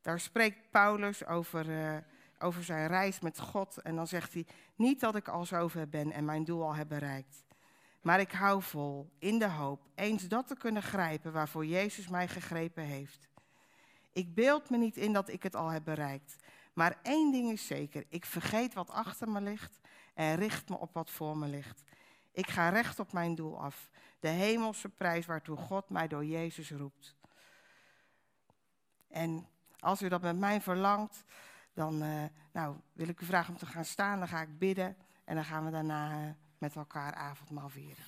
Daar 0.01 0.21
spreekt 0.21 0.71
Paulus 0.71 1.27
over, 1.27 1.67
over 2.39 2.65
zijn 2.65 2.87
reis 2.87 3.21
met 3.21 3.41
God. 3.41 3.79
En 3.79 3.97
dan 3.97 4.07
zegt 4.07 4.35
hij, 4.35 4.47
niet 4.75 5.01
dat 5.01 5.15
ik 5.15 5.29
al 5.29 5.45
zover 5.45 5.89
ben 5.89 6.13
en 6.13 6.25
mijn 6.25 6.45
doel 6.45 6.63
al 6.63 6.75
heb 6.75 6.89
bereikt. 6.89 7.45
Maar 8.03 8.21
ik 8.21 8.33
hou 8.33 8.63
vol 8.63 9.11
in 9.19 9.39
de 9.39 9.49
hoop 9.49 9.87
eens 9.95 10.29
dat 10.29 10.47
te 10.47 10.57
kunnen 10.57 10.83
grijpen 10.83 11.33
waarvoor 11.33 11.67
Jezus 11.67 12.09
mij 12.09 12.29
gegrepen 12.29 12.85
heeft. 12.85 13.29
Ik 14.13 14.35
beeld 14.35 14.71
me 14.71 14.77
niet 14.77 14.97
in 14.97 15.13
dat 15.13 15.29
ik 15.29 15.43
het 15.43 15.55
al 15.55 15.69
heb 15.69 15.85
bereikt. 15.85 16.37
Maar 16.73 16.99
één 17.03 17.33
ding 17.33 17.51
is 17.51 17.67
zeker: 17.67 18.05
ik 18.09 18.25
vergeet 18.25 18.75
wat 18.75 18.91
achter 18.91 19.29
me 19.29 19.41
ligt 19.41 19.81
en 20.15 20.35
richt 20.35 20.69
me 20.69 20.79
op 20.79 20.95
wat 20.95 21.11
voor 21.11 21.37
me 21.37 21.47
ligt. 21.47 21.83
Ik 22.33 22.51
ga 22.51 22.69
recht 22.69 22.99
op 22.99 23.13
mijn 23.13 23.35
doel 23.35 23.61
af. 23.61 23.91
De 24.21 24.29
hemelse 24.29 24.89
prijs 24.89 25.27
waartoe 25.27 25.57
God 25.57 25.89
mij 25.89 26.09
door 26.09 26.25
Jezus 26.25 26.71
roept. 26.71 27.17
En 29.09 29.49
als 29.79 30.03
u 30.03 30.09
dat 30.09 30.23
met 30.23 30.39
mij 30.39 30.61
verlangt, 30.61 31.25
dan 31.79 32.03
uh, 32.03 32.25
nou, 32.53 32.77
wil 32.93 33.09
ik 33.09 33.21
u 33.21 33.25
vragen 33.25 33.53
om 33.53 33.59
te 33.59 33.67
gaan 33.67 33.85
staan. 33.85 34.19
Dan 34.19 34.29
ga 34.29 34.43
ik 34.43 34.59
bidden 34.59 34.97
en 35.25 35.35
dan 35.35 35.45
gaan 35.45 35.65
we 35.65 35.71
daarna 35.71 36.25
uh, 36.25 36.31
met 36.59 36.77
elkaar 36.77 37.15
avondmaal 37.15 37.69
vieren. 37.69 38.05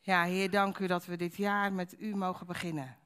Ja, 0.00 0.24
Heer, 0.24 0.50
dank 0.50 0.78
u 0.78 0.86
dat 0.86 1.06
we 1.06 1.16
dit 1.16 1.36
jaar 1.36 1.72
met 1.72 2.00
u 2.00 2.16
mogen 2.16 2.46
beginnen. 2.46 2.96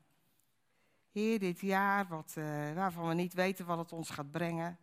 Heer, 1.10 1.38
dit 1.38 1.60
jaar 1.60 2.06
wat, 2.06 2.34
uh, 2.38 2.72
waarvan 2.72 3.08
we 3.08 3.14
niet 3.14 3.34
weten 3.34 3.66
wat 3.66 3.78
het 3.78 3.92
ons 3.92 4.10
gaat 4.10 4.30
brengen. 4.30 4.78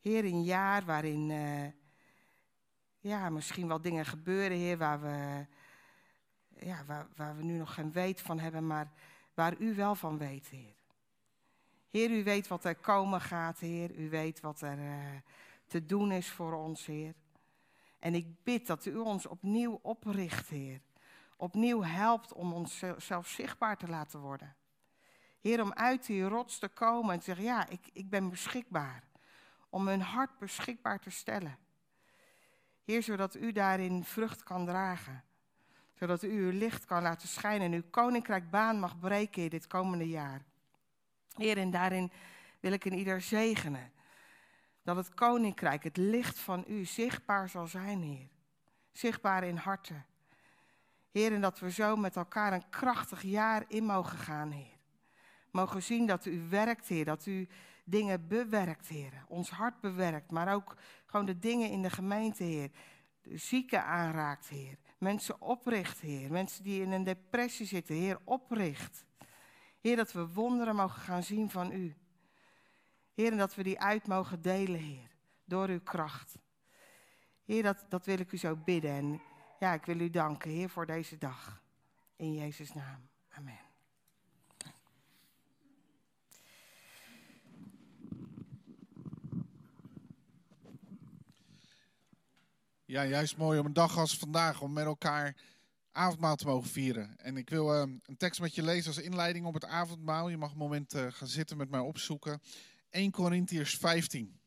Heer, 0.00 0.24
een 0.24 0.42
jaar 0.42 0.84
waarin 0.84 1.30
ja, 3.00 3.30
misschien 3.30 3.68
wel 3.68 3.80
dingen 3.80 4.06
gebeuren, 4.06 4.56
Heer, 4.56 4.78
waar 4.78 5.00
we, 5.00 5.46
ja, 6.66 6.84
waar, 6.84 7.06
waar 7.16 7.36
we 7.36 7.42
nu 7.42 7.56
nog 7.56 7.74
geen 7.74 7.92
weet 7.92 8.20
van 8.20 8.38
hebben, 8.38 8.66
maar 8.66 8.92
waar 9.38 9.54
u 9.58 9.74
wel 9.74 9.94
van 9.94 10.18
weet, 10.18 10.48
Heer. 10.48 10.74
Heer, 11.90 12.10
u 12.10 12.24
weet 12.24 12.48
wat 12.48 12.64
er 12.64 12.74
komen 12.74 13.20
gaat, 13.20 13.58
Heer. 13.58 13.94
U 13.96 14.10
weet 14.10 14.40
wat 14.40 14.60
er 14.60 14.78
uh, 14.78 15.20
te 15.66 15.86
doen 15.86 16.12
is 16.12 16.30
voor 16.30 16.52
ons, 16.52 16.86
Heer. 16.86 17.14
En 17.98 18.14
ik 18.14 18.44
bid 18.44 18.66
dat 18.66 18.84
u 18.84 18.96
ons 18.96 19.26
opnieuw 19.26 19.78
opricht, 19.82 20.48
Heer. 20.48 20.80
Opnieuw 21.36 21.82
helpt 21.82 22.32
om 22.32 22.52
ons 22.52 22.82
zelf 22.96 23.28
zichtbaar 23.28 23.76
te 23.76 23.88
laten 23.88 24.20
worden. 24.20 24.56
Heer, 25.40 25.62
om 25.62 25.72
uit 25.72 26.06
die 26.06 26.22
rots 26.22 26.58
te 26.58 26.68
komen 26.68 27.12
en 27.12 27.18
te 27.18 27.24
zeggen, 27.24 27.44
ja, 27.44 27.68
ik, 27.68 27.90
ik 27.92 28.10
ben 28.10 28.30
beschikbaar. 28.30 29.02
Om 29.68 29.88
hun 29.88 30.02
hart 30.02 30.38
beschikbaar 30.38 31.00
te 31.00 31.10
stellen. 31.10 31.58
Heer, 32.84 33.02
zodat 33.02 33.34
u 33.34 33.52
daarin 33.52 34.04
vrucht 34.04 34.42
kan 34.42 34.66
dragen. 34.66 35.24
Zodat 35.98 36.22
u 36.22 36.28
uw 36.28 36.58
licht 36.58 36.84
kan 36.84 37.02
laten 37.02 37.28
schijnen 37.28 37.66
en 37.66 37.72
uw 37.72 37.90
koninkrijk 37.90 38.50
baan 38.50 38.80
mag 38.80 38.98
breken 38.98 39.42
in 39.42 39.48
dit 39.48 39.66
komende 39.66 40.08
jaar. 40.08 40.42
Heer, 41.34 41.58
en 41.58 41.70
daarin 41.70 42.10
wil 42.60 42.72
ik 42.72 42.84
in 42.84 42.94
ieder 42.94 43.20
zegenen 43.20 43.92
Dat 44.82 44.96
het 44.96 45.14
koninkrijk, 45.14 45.84
het 45.84 45.96
licht 45.96 46.38
van 46.38 46.64
u, 46.68 46.84
zichtbaar 46.84 47.48
zal 47.48 47.66
zijn, 47.66 48.02
Heer. 48.02 48.28
Zichtbaar 48.92 49.44
in 49.44 49.56
harten. 49.56 50.06
Heer, 51.10 51.32
en 51.32 51.40
dat 51.40 51.58
we 51.58 51.70
zo 51.70 51.96
met 51.96 52.16
elkaar 52.16 52.52
een 52.52 52.68
krachtig 52.70 53.22
jaar 53.22 53.64
in 53.68 53.84
mogen 53.84 54.18
gaan, 54.18 54.50
Heer. 54.50 54.76
Mogen 55.50 55.82
zien 55.82 56.06
dat 56.06 56.24
u 56.26 56.48
werkt, 56.48 56.88
Heer. 56.88 57.04
Dat 57.04 57.26
u 57.26 57.48
dingen 57.84 58.28
bewerkt, 58.28 58.88
Heer. 58.88 59.12
Ons 59.28 59.50
hart 59.50 59.80
bewerkt, 59.80 60.30
maar 60.30 60.54
ook 60.54 60.76
gewoon 61.06 61.26
de 61.26 61.38
dingen 61.38 61.70
in 61.70 61.82
de 61.82 61.90
gemeente, 61.90 62.44
Heer. 62.44 62.70
De 63.22 63.36
zieken 63.36 63.84
aanraakt, 63.84 64.48
Heer. 64.48 64.78
Mensen 64.98 65.40
opricht, 65.40 66.00
Heer. 66.00 66.30
Mensen 66.30 66.64
die 66.64 66.82
in 66.82 66.92
een 66.92 67.04
depressie 67.04 67.66
zitten, 67.66 67.94
Heer, 67.94 68.18
opricht. 68.24 69.04
Heer, 69.80 69.96
dat 69.96 70.12
we 70.12 70.32
wonderen 70.32 70.76
mogen 70.76 71.02
gaan 71.02 71.22
zien 71.22 71.50
van 71.50 71.72
u. 71.72 71.96
Heer, 73.14 73.32
en 73.32 73.38
dat 73.38 73.54
we 73.54 73.62
die 73.62 73.80
uit 73.80 74.06
mogen 74.06 74.42
delen, 74.42 74.80
Heer. 74.80 75.10
Door 75.44 75.68
uw 75.68 75.82
kracht. 75.82 76.38
Heer, 77.44 77.62
dat, 77.62 77.84
dat 77.88 78.06
wil 78.06 78.18
ik 78.18 78.32
u 78.32 78.36
zo 78.36 78.56
bidden. 78.56 78.90
En 78.90 79.20
ja, 79.58 79.72
ik 79.72 79.84
wil 79.84 80.00
u 80.00 80.10
danken, 80.10 80.50
Heer, 80.50 80.70
voor 80.70 80.86
deze 80.86 81.18
dag. 81.18 81.62
In 82.16 82.32
Jezus' 82.32 82.72
naam. 82.72 83.08
Amen. 83.28 83.67
Ja, 92.98 93.04
juist 93.04 93.36
mooi 93.36 93.58
om 93.58 93.66
een 93.66 93.72
dag 93.72 93.98
als 93.98 94.16
vandaag 94.16 94.60
om 94.60 94.72
met 94.72 94.84
elkaar 94.84 95.36
avondmaal 95.92 96.36
te 96.36 96.46
mogen 96.46 96.70
vieren. 96.70 97.18
En 97.18 97.36
ik 97.36 97.50
wil 97.50 97.74
uh, 97.74 97.80
een 97.80 98.16
tekst 98.16 98.40
met 98.40 98.54
je 98.54 98.62
lezen 98.62 98.86
als 98.86 99.04
inleiding 99.04 99.46
op 99.46 99.54
het 99.54 99.64
avondmaal. 99.64 100.28
Je 100.28 100.36
mag 100.36 100.50
een 100.50 100.58
moment 100.58 100.94
uh, 100.94 101.06
gaan 101.08 101.28
zitten 101.28 101.56
met 101.56 101.70
mij 101.70 101.80
opzoeken. 101.80 102.42
1 102.90 103.10
Corinthiërs 103.10 103.74
15. 103.74 104.40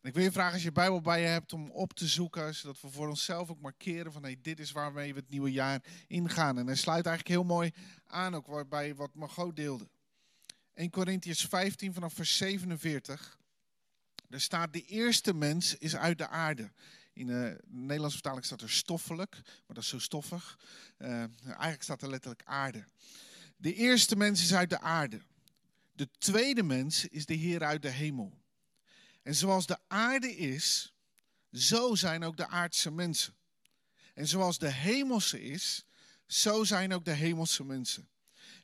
En 0.00 0.08
ik 0.08 0.14
wil 0.14 0.22
je 0.22 0.32
vragen 0.32 0.52
als 0.52 0.62
je 0.62 0.72
Bijbel 0.72 1.00
bij 1.00 1.20
je 1.20 1.26
hebt 1.26 1.52
om 1.52 1.70
op 1.70 1.92
te 1.92 2.06
zoeken, 2.06 2.54
zodat 2.54 2.80
we 2.80 2.90
voor 2.90 3.08
onszelf 3.08 3.50
ook 3.50 3.60
markeren 3.60 4.12
van 4.12 4.22
hey, 4.22 4.38
dit 4.42 4.60
is 4.60 4.72
waarmee 4.72 5.14
we 5.14 5.20
het 5.20 5.30
nieuwe 5.30 5.52
jaar 5.52 5.82
ingaan. 6.06 6.58
En 6.58 6.66
hij 6.66 6.76
sluit 6.76 7.06
eigenlijk 7.06 7.36
heel 7.36 7.54
mooi 7.54 7.72
aan 8.06 8.34
ook 8.34 8.46
waarbij 8.46 8.94
wat 8.94 9.14
Margot 9.14 9.56
deelde. 9.56 9.88
1 10.74 10.90
Corinthiërs 10.90 11.46
15 11.46 11.94
vanaf 11.94 12.12
vers 12.12 12.36
47. 12.36 13.38
Er 14.28 14.40
staat, 14.40 14.72
de 14.72 14.82
eerste 14.82 15.34
mens 15.34 15.74
is 15.74 15.96
uit 15.96 16.18
de 16.18 16.28
aarde. 16.28 16.70
In 17.12 17.26
de 17.26 17.60
Nederlandse 17.66 18.18
vertaling 18.18 18.44
staat 18.44 18.60
er 18.60 18.70
stoffelijk, 18.70 19.40
maar 19.44 19.74
dat 19.74 19.82
is 19.82 19.88
zo 19.88 19.98
stoffig. 19.98 20.58
Uh, 20.98 21.08
eigenlijk 21.46 21.82
staat 21.82 22.02
er 22.02 22.10
letterlijk 22.10 22.42
aarde. 22.44 22.84
De 23.56 23.74
eerste 23.74 24.16
mens 24.16 24.42
is 24.42 24.54
uit 24.54 24.70
de 24.70 24.80
aarde. 24.80 25.20
De 25.92 26.08
tweede 26.18 26.62
mens 26.62 27.08
is 27.08 27.26
de 27.26 27.34
Heer 27.34 27.64
uit 27.64 27.82
de 27.82 27.90
hemel. 27.90 28.38
En 29.22 29.34
zoals 29.34 29.66
de 29.66 29.78
aarde 29.88 30.36
is, 30.36 30.94
zo 31.52 31.94
zijn 31.94 32.24
ook 32.24 32.36
de 32.36 32.48
aardse 32.48 32.90
mensen. 32.90 33.34
En 34.14 34.28
zoals 34.28 34.58
de 34.58 34.70
hemelse 34.70 35.42
is, 35.42 35.84
zo 36.26 36.64
zijn 36.64 36.92
ook 36.92 37.04
de 37.04 37.12
hemelse 37.12 37.64
mensen. 37.64 38.08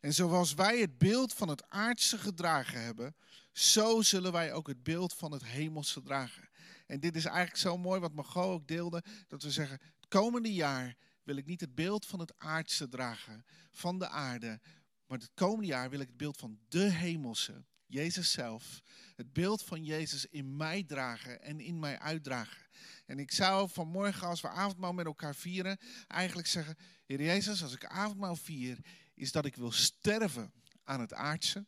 En 0.00 0.14
zoals 0.14 0.54
wij 0.54 0.80
het 0.80 0.98
beeld 0.98 1.32
van 1.32 1.48
het 1.48 1.68
aardse 1.68 2.18
gedragen 2.18 2.82
hebben, 2.82 3.14
zo 3.60 4.02
zullen 4.02 4.32
wij 4.32 4.52
ook 4.52 4.66
het 4.66 4.82
beeld 4.82 5.14
van 5.14 5.32
het 5.32 5.44
hemelse 5.44 6.02
dragen. 6.02 6.48
En 6.86 7.00
dit 7.00 7.16
is 7.16 7.24
eigenlijk 7.24 7.56
zo 7.56 7.78
mooi 7.78 8.00
wat 8.00 8.12
Margot 8.12 8.44
ook 8.44 8.66
deelde, 8.66 9.02
dat 9.26 9.42
we 9.42 9.50
zeggen, 9.50 9.78
het 9.96 10.08
komende 10.08 10.52
jaar 10.52 10.96
wil 11.22 11.36
ik 11.36 11.46
niet 11.46 11.60
het 11.60 11.74
beeld 11.74 12.06
van 12.06 12.20
het 12.20 12.38
aardse 12.38 12.88
dragen, 12.88 13.44
van 13.70 13.98
de 13.98 14.08
aarde, 14.08 14.60
maar 15.06 15.18
het 15.18 15.30
komende 15.34 15.66
jaar 15.66 15.90
wil 15.90 16.00
ik 16.00 16.06
het 16.06 16.16
beeld 16.16 16.36
van 16.36 16.58
de 16.68 16.90
hemelse, 16.90 17.64
Jezus 17.86 18.30
zelf, 18.30 18.80
het 19.16 19.32
beeld 19.32 19.62
van 19.62 19.84
Jezus 19.84 20.26
in 20.26 20.56
mij 20.56 20.84
dragen 20.84 21.42
en 21.42 21.60
in 21.60 21.78
mij 21.78 21.98
uitdragen. 21.98 22.66
En 23.06 23.18
ik 23.18 23.32
zou 23.32 23.68
vanmorgen, 23.68 24.26
als 24.26 24.40
we 24.40 24.48
avondmaal 24.48 24.92
met 24.92 25.06
elkaar 25.06 25.34
vieren, 25.34 25.78
eigenlijk 26.06 26.48
zeggen: 26.48 26.76
Heer 27.06 27.22
Jezus, 27.22 27.62
als 27.62 27.72
ik 27.72 27.86
avondmaal 27.86 28.36
vier, 28.36 28.78
is 29.14 29.32
dat 29.32 29.44
ik 29.44 29.56
wil 29.56 29.72
sterven 29.72 30.52
aan 30.84 31.00
het 31.00 31.12
aardse 31.12 31.66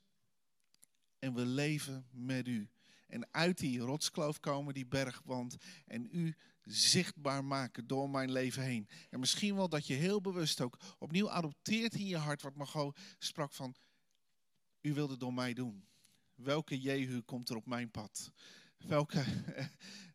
en 1.23 1.35
we 1.35 1.47
leven 1.47 2.07
met 2.11 2.49
u. 2.49 2.69
En 3.09 3.29
uit 3.31 3.59
die 3.59 3.79
rotskloof 3.79 4.41
komen, 4.41 4.75
die 4.75 4.87
bergwand, 4.87 5.57
en 5.87 6.09
u 6.13 6.35
zichtbaar 6.63 7.45
maken 7.45 7.87
door 7.87 8.11
mijn 8.11 8.33
leven 8.33 8.63
heen. 8.63 8.89
En 9.11 9.21
misschien 9.21 9.55
wel 9.55 9.69
dat 9.69 9.87
je 9.87 9.95
heel 9.95 10.21
bewust 10.21 10.61
ook 10.61 10.79
opnieuw 10.99 11.31
adopteert 11.31 11.95
in 11.95 12.07
je 12.07 12.17
hart 12.17 12.43
wat 12.43 12.55
Margot 12.55 12.99
sprak 13.19 13.53
van, 13.53 13.75
u 14.81 14.95
wilde 14.95 15.17
door 15.17 15.35
mij 15.35 15.55
doen. 15.55 15.85
Welke 16.35 16.81
Jehu 16.81 17.21
komt 17.21 17.49
er 17.49 17.57
op 17.57 17.67
mijn 17.67 17.91
pad? 17.91 18.33
Welke 18.79 19.25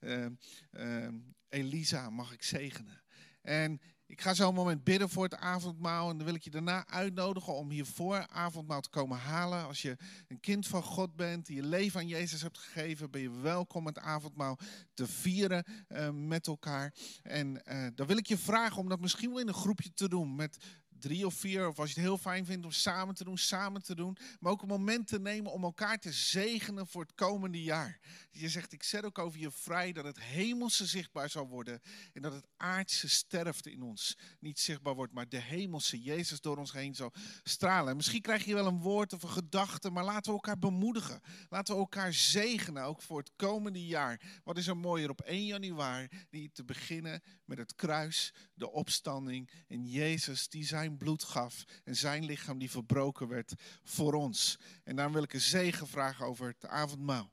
uh, 0.01 0.25
uh, 1.05 1.07
Elisa 1.49 2.09
mag 2.09 2.33
ik 2.33 2.43
zegenen? 2.43 3.03
En 3.41 3.81
ik 4.07 4.21
ga 4.21 4.33
zo 4.33 4.47
een 4.47 4.53
moment 4.53 4.83
bidden 4.83 5.09
voor 5.09 5.23
het 5.23 5.35
avondmaal. 5.35 6.09
En 6.09 6.17
dan 6.17 6.25
wil 6.25 6.35
ik 6.35 6.43
je 6.43 6.49
daarna 6.49 6.87
uitnodigen 6.87 7.53
om 7.53 7.69
hier 7.69 7.85
voor 7.85 8.27
avondmaal 8.27 8.81
te 8.81 8.89
komen 8.89 9.17
halen. 9.17 9.67
Als 9.67 9.81
je 9.81 9.97
een 10.27 10.39
kind 10.39 10.67
van 10.67 10.83
God 10.83 11.15
bent, 11.15 11.45
die 11.45 11.55
je 11.55 11.63
leven 11.63 11.99
aan 11.99 12.07
Jezus 12.07 12.41
hebt 12.41 12.57
gegeven, 12.57 13.11
ben 13.11 13.21
je 13.21 13.31
welkom 13.31 13.85
het 13.85 13.99
avondmaal 13.99 14.57
te 14.93 15.07
vieren 15.07 15.65
uh, 15.89 16.09
met 16.09 16.47
elkaar. 16.47 16.93
En 17.23 17.61
uh, 17.71 17.87
dan 17.95 18.07
wil 18.07 18.17
ik 18.17 18.27
je 18.27 18.37
vragen 18.37 18.77
om 18.77 18.89
dat 18.89 18.99
misschien 18.99 19.29
wel 19.29 19.39
in 19.39 19.47
een 19.47 19.53
groepje 19.53 19.93
te 19.93 20.09
doen 20.09 20.35
met 20.35 20.57
drie 20.99 21.25
of 21.25 21.33
vier, 21.33 21.67
of 21.67 21.79
als 21.79 21.89
je 21.89 21.95
het 21.95 22.03
heel 22.03 22.17
fijn 22.17 22.45
vindt 22.45 22.65
om 22.65 22.71
samen 22.71 23.15
te 23.15 23.23
doen, 23.23 23.37
samen 23.37 23.83
te 23.83 23.95
doen. 23.95 24.17
Maar 24.39 24.51
ook 24.51 24.61
een 24.61 24.67
moment 24.67 25.07
te 25.07 25.19
nemen 25.19 25.51
om 25.51 25.63
elkaar 25.63 25.99
te 25.99 26.11
zegenen 26.11 26.87
voor 26.87 27.01
het 27.01 27.15
komende 27.15 27.63
jaar. 27.63 27.99
Je 28.31 28.49
zegt, 28.49 28.73
ik 28.73 28.83
zet 28.83 29.03
ook 29.03 29.19
over 29.19 29.39
je 29.39 29.51
vrij 29.51 29.91
dat 29.91 30.05
het 30.05 30.19
hemelse 30.19 30.85
zichtbaar 30.85 31.29
zal 31.29 31.47
worden. 31.47 31.81
En 32.13 32.21
dat 32.21 32.33
het 32.33 32.47
aardse 32.57 33.09
sterfte 33.09 33.71
in 33.71 33.81
ons 33.81 34.17
niet 34.39 34.59
zichtbaar 34.59 34.95
wordt, 34.95 35.13
maar 35.13 35.29
de 35.29 35.41
hemelse 35.41 36.01
Jezus 36.01 36.41
door 36.41 36.57
ons 36.57 36.71
heen 36.71 36.95
zal 36.95 37.13
stralen. 37.43 37.89
En 37.89 37.95
misschien 37.95 38.21
krijg 38.21 38.45
je 38.45 38.53
wel 38.53 38.67
een 38.67 38.79
woord 38.79 39.13
of 39.13 39.23
een 39.23 39.29
gedachte, 39.29 39.89
maar 39.89 40.03
laten 40.03 40.25
we 40.25 40.31
elkaar 40.31 40.59
bemoedigen. 40.59 41.21
Laten 41.49 41.73
we 41.73 41.79
elkaar 41.79 42.13
zegenen, 42.13 42.83
ook 42.83 43.01
voor 43.01 43.17
het 43.17 43.31
komende 43.35 43.85
jaar. 43.85 44.21
Wat 44.43 44.57
is 44.57 44.67
er 44.67 44.77
mooier 44.77 45.09
op 45.09 45.21
1 45.21 45.45
januari, 45.45 46.07
te 46.53 46.63
beginnen 46.63 47.21
met 47.45 47.57
het 47.57 47.75
kruis, 47.75 48.33
de 48.53 48.71
opstanding 48.71 49.49
en 49.67 49.85
Jezus 49.85 50.47
die 50.47 50.65
zijn 50.65 50.86
zijn 50.87 50.99
bloed 50.99 51.23
gaf 51.23 51.65
en 51.83 51.95
zijn 51.95 52.25
lichaam 52.25 52.57
die 52.57 52.71
verbroken 52.71 53.27
werd 53.27 53.53
voor 53.83 54.13
ons. 54.13 54.57
En 54.83 54.95
daarom 54.95 55.13
wil 55.13 55.23
ik 55.23 55.33
een 55.33 55.41
zegen 55.41 55.87
vragen 55.87 56.25
over 56.25 56.47
het 56.47 56.65
avondmaal. 56.65 57.31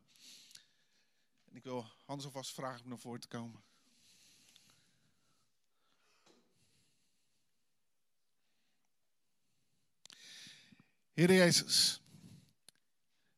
En 1.50 1.56
ik 1.56 1.62
wil 1.62 1.86
Hans 2.04 2.24
alvast 2.24 2.54
vragen 2.54 2.82
om 2.82 2.88
naar 2.88 2.98
voren 2.98 3.20
te 3.20 3.28
komen. 3.28 3.62
Heer 11.12 11.32
Jezus, 11.32 12.00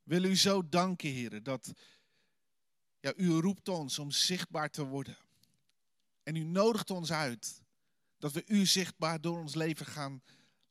wil 0.03 0.25
u 0.25 0.37
zo 0.37 0.69
danken, 0.69 1.11
Heer, 1.11 1.43
dat 1.43 1.73
ja, 3.01 3.13
u 3.17 3.31
roept 3.31 3.69
ons 3.69 3.99
om 3.99 4.11
zichtbaar 4.11 4.71
te 4.71 4.85
worden. 4.85 5.17
En 6.23 6.37
u 6.37 6.45
nodigt 6.45 6.91
ons 6.91 7.13
uit 7.13 7.65
dat 8.33 8.45
we 8.45 8.55
u 8.55 8.67
zichtbaar 8.67 9.21
door 9.21 9.39
ons 9.39 9.55
leven 9.55 9.87
gaan 9.87 10.23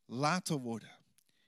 laten 0.04 0.60
worden. 0.60 0.90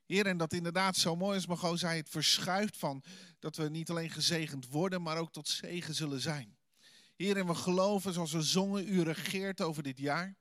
Heer, 0.06 0.26
en 0.26 0.36
dat 0.36 0.52
inderdaad 0.52 0.96
zo 0.96 1.16
mooi 1.16 1.36
is, 1.36 1.46
Margot 1.46 1.78
zei, 1.78 1.96
het 1.98 2.08
verschuift 2.08 2.76
van 2.76 3.02
dat 3.38 3.56
we 3.56 3.68
niet 3.68 3.90
alleen 3.90 4.10
gezegend 4.10 4.68
worden, 4.68 5.02
maar 5.02 5.16
ook 5.16 5.32
tot 5.32 5.48
zegen 5.48 5.94
zullen 5.94 6.20
zijn. 6.20 6.56
Heer, 7.16 7.36
en 7.36 7.46
we 7.46 7.54
geloven, 7.54 8.12
zoals 8.12 8.32
we 8.32 8.42
zongen, 8.42 8.88
u 8.88 9.02
regeert 9.02 9.60
over 9.60 9.82
dit 9.82 9.98
jaar. 9.98 10.36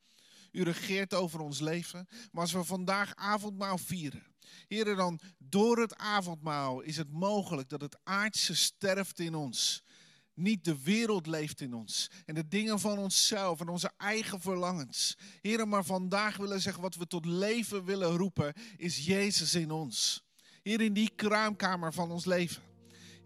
U 0.51 0.63
regeert 0.63 1.13
over 1.13 1.39
ons 1.39 1.59
leven. 1.59 2.07
Maar 2.31 2.41
als 2.41 2.51
we 2.51 2.63
vandaag 2.63 3.15
avondmaal 3.15 3.77
vieren, 3.77 4.35
Heer, 4.67 4.95
dan 4.95 5.19
door 5.37 5.79
het 5.79 5.95
avondmaal 5.95 6.81
is 6.81 6.97
het 6.97 7.11
mogelijk 7.11 7.69
dat 7.69 7.81
het 7.81 7.97
aardse 8.03 8.55
sterft 8.55 9.19
in 9.19 9.35
ons. 9.35 9.83
Niet 10.37 10.63
de 10.63 10.83
wereld 10.83 11.27
leeft 11.27 11.61
in 11.61 11.73
ons. 11.73 12.09
En 12.25 12.35
de 12.35 12.47
dingen 12.47 12.79
van 12.79 12.97
onszelf 12.97 13.59
en 13.59 13.67
onze 13.67 13.91
eigen 13.97 14.41
verlangens. 14.41 15.17
Heren, 15.41 15.69
maar 15.69 15.85
vandaag 15.85 16.37
willen 16.37 16.61
zeggen 16.61 16.81
wat 16.81 16.95
we 16.95 17.07
tot 17.07 17.25
leven 17.25 17.85
willen 17.85 18.17
roepen, 18.17 18.53
is 18.75 19.05
Jezus 19.05 19.55
in 19.55 19.71
ons. 19.71 20.23
Hier 20.63 20.81
in 20.81 20.93
die 20.93 21.11
kraamkamer 21.15 21.93
van 21.93 22.11
ons 22.11 22.25
leven. 22.25 22.66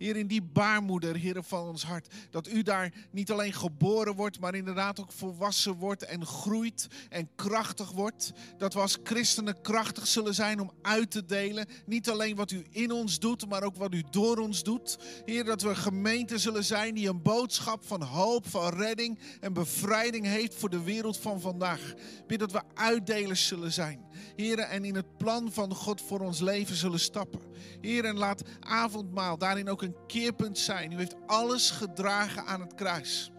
Heer, 0.02 0.16
in 0.16 0.28
die 0.28 0.42
baarmoeder, 0.42 1.16
Heer, 1.16 1.44
van 1.44 1.68
ons 1.68 1.84
hart. 1.84 2.08
Dat 2.30 2.48
u 2.48 2.62
daar 2.62 2.94
niet 3.12 3.32
alleen 3.32 3.54
geboren 3.54 4.16
wordt, 4.16 4.40
maar 4.40 4.56
inderdaad 4.56 5.00
ook 5.00 5.12
volwassen 5.12 5.74
wordt 5.74 6.06
en 6.06 6.26
groeit 6.26 6.88
en 7.10 7.30
krachtig 7.36 7.92
wordt. 7.92 8.32
Dat 8.58 8.74
we 8.74 8.80
als 8.80 8.98
christenen 9.04 9.62
krachtig 9.62 10.08
zullen 10.08 10.34
zijn 10.34 10.60
om 10.60 10.72
uit 10.82 11.12
te 11.12 11.26
delen. 11.26 11.68
Niet 11.86 12.10
alleen 12.10 12.36
wat 12.36 12.52
u 12.52 12.66
in 12.70 12.92
ons 12.92 13.20
doet, 13.20 13.50
maar 13.50 13.64
ook 13.64 13.76
wat 13.76 13.94
u 13.94 14.04
door 14.10 14.38
ons 14.38 14.64
doet. 14.64 14.98
Heer, 15.26 15.44
dat 15.44 15.62
we 15.62 15.70
een 15.70 15.76
gemeente 15.76 16.38
zullen 16.38 16.64
zijn 16.64 16.94
die 16.94 17.10
een 17.10 17.22
boodschap 17.22 17.86
van 17.86 18.02
hoop, 18.02 18.48
van 18.48 18.74
redding 18.74 19.20
en 19.40 19.54
bevrijding 19.54 20.26
heeft 20.26 20.56
voor 20.56 20.70
de 20.70 20.84
wereld 20.84 21.18
van 21.18 21.42
vandaag. 21.42 21.94
Bid 22.28 22.40
dat 22.40 22.52
we 22.52 22.62
uitdelers 22.74 23.48
zullen 23.48 23.72
zijn. 23.72 24.06
Heer, 24.36 24.60
en 24.60 24.86
in 24.86 24.96
het 24.96 25.18
plan 25.18 25.52
van 25.52 25.76
God 25.76 26.02
voor 26.02 26.20
ons 26.20 26.40
leven 26.40 26.76
zullen 26.76 27.00
stappen. 27.00 27.51
Heer, 27.82 28.06
en 28.06 28.18
laat 28.18 28.44
avondmaal 28.60 29.38
daarin 29.38 29.70
ook 29.70 29.82
een 29.82 29.96
keerpunt 30.08 30.58
zijn. 30.58 30.92
U 30.92 30.96
heeft 30.96 31.16
alles 31.26 31.70
gedragen 31.70 32.46
aan 32.46 32.62
het 32.62 32.74
kruis. 32.74 33.32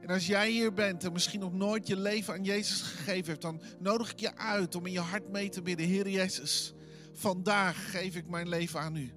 En 0.00 0.10
als 0.10 0.26
jij 0.26 0.50
hier 0.50 0.72
bent 0.72 1.04
en 1.04 1.12
misschien 1.12 1.40
nog 1.40 1.52
nooit 1.52 1.86
je 1.86 1.96
leven 1.96 2.34
aan 2.34 2.44
Jezus 2.44 2.80
gegeven 2.80 3.30
hebt, 3.30 3.42
dan 3.42 3.60
nodig 3.78 4.12
ik 4.12 4.20
je 4.20 4.36
uit 4.36 4.74
om 4.74 4.86
in 4.86 4.92
je 4.92 5.00
hart 5.00 5.30
mee 5.30 5.48
te 5.48 5.62
bidden. 5.62 5.86
Heer 5.86 6.08
Jezus, 6.08 6.74
vandaag 7.12 7.90
geef 7.90 8.16
ik 8.16 8.28
mijn 8.28 8.48
leven 8.48 8.80
aan 8.80 8.96
u. 8.96 9.12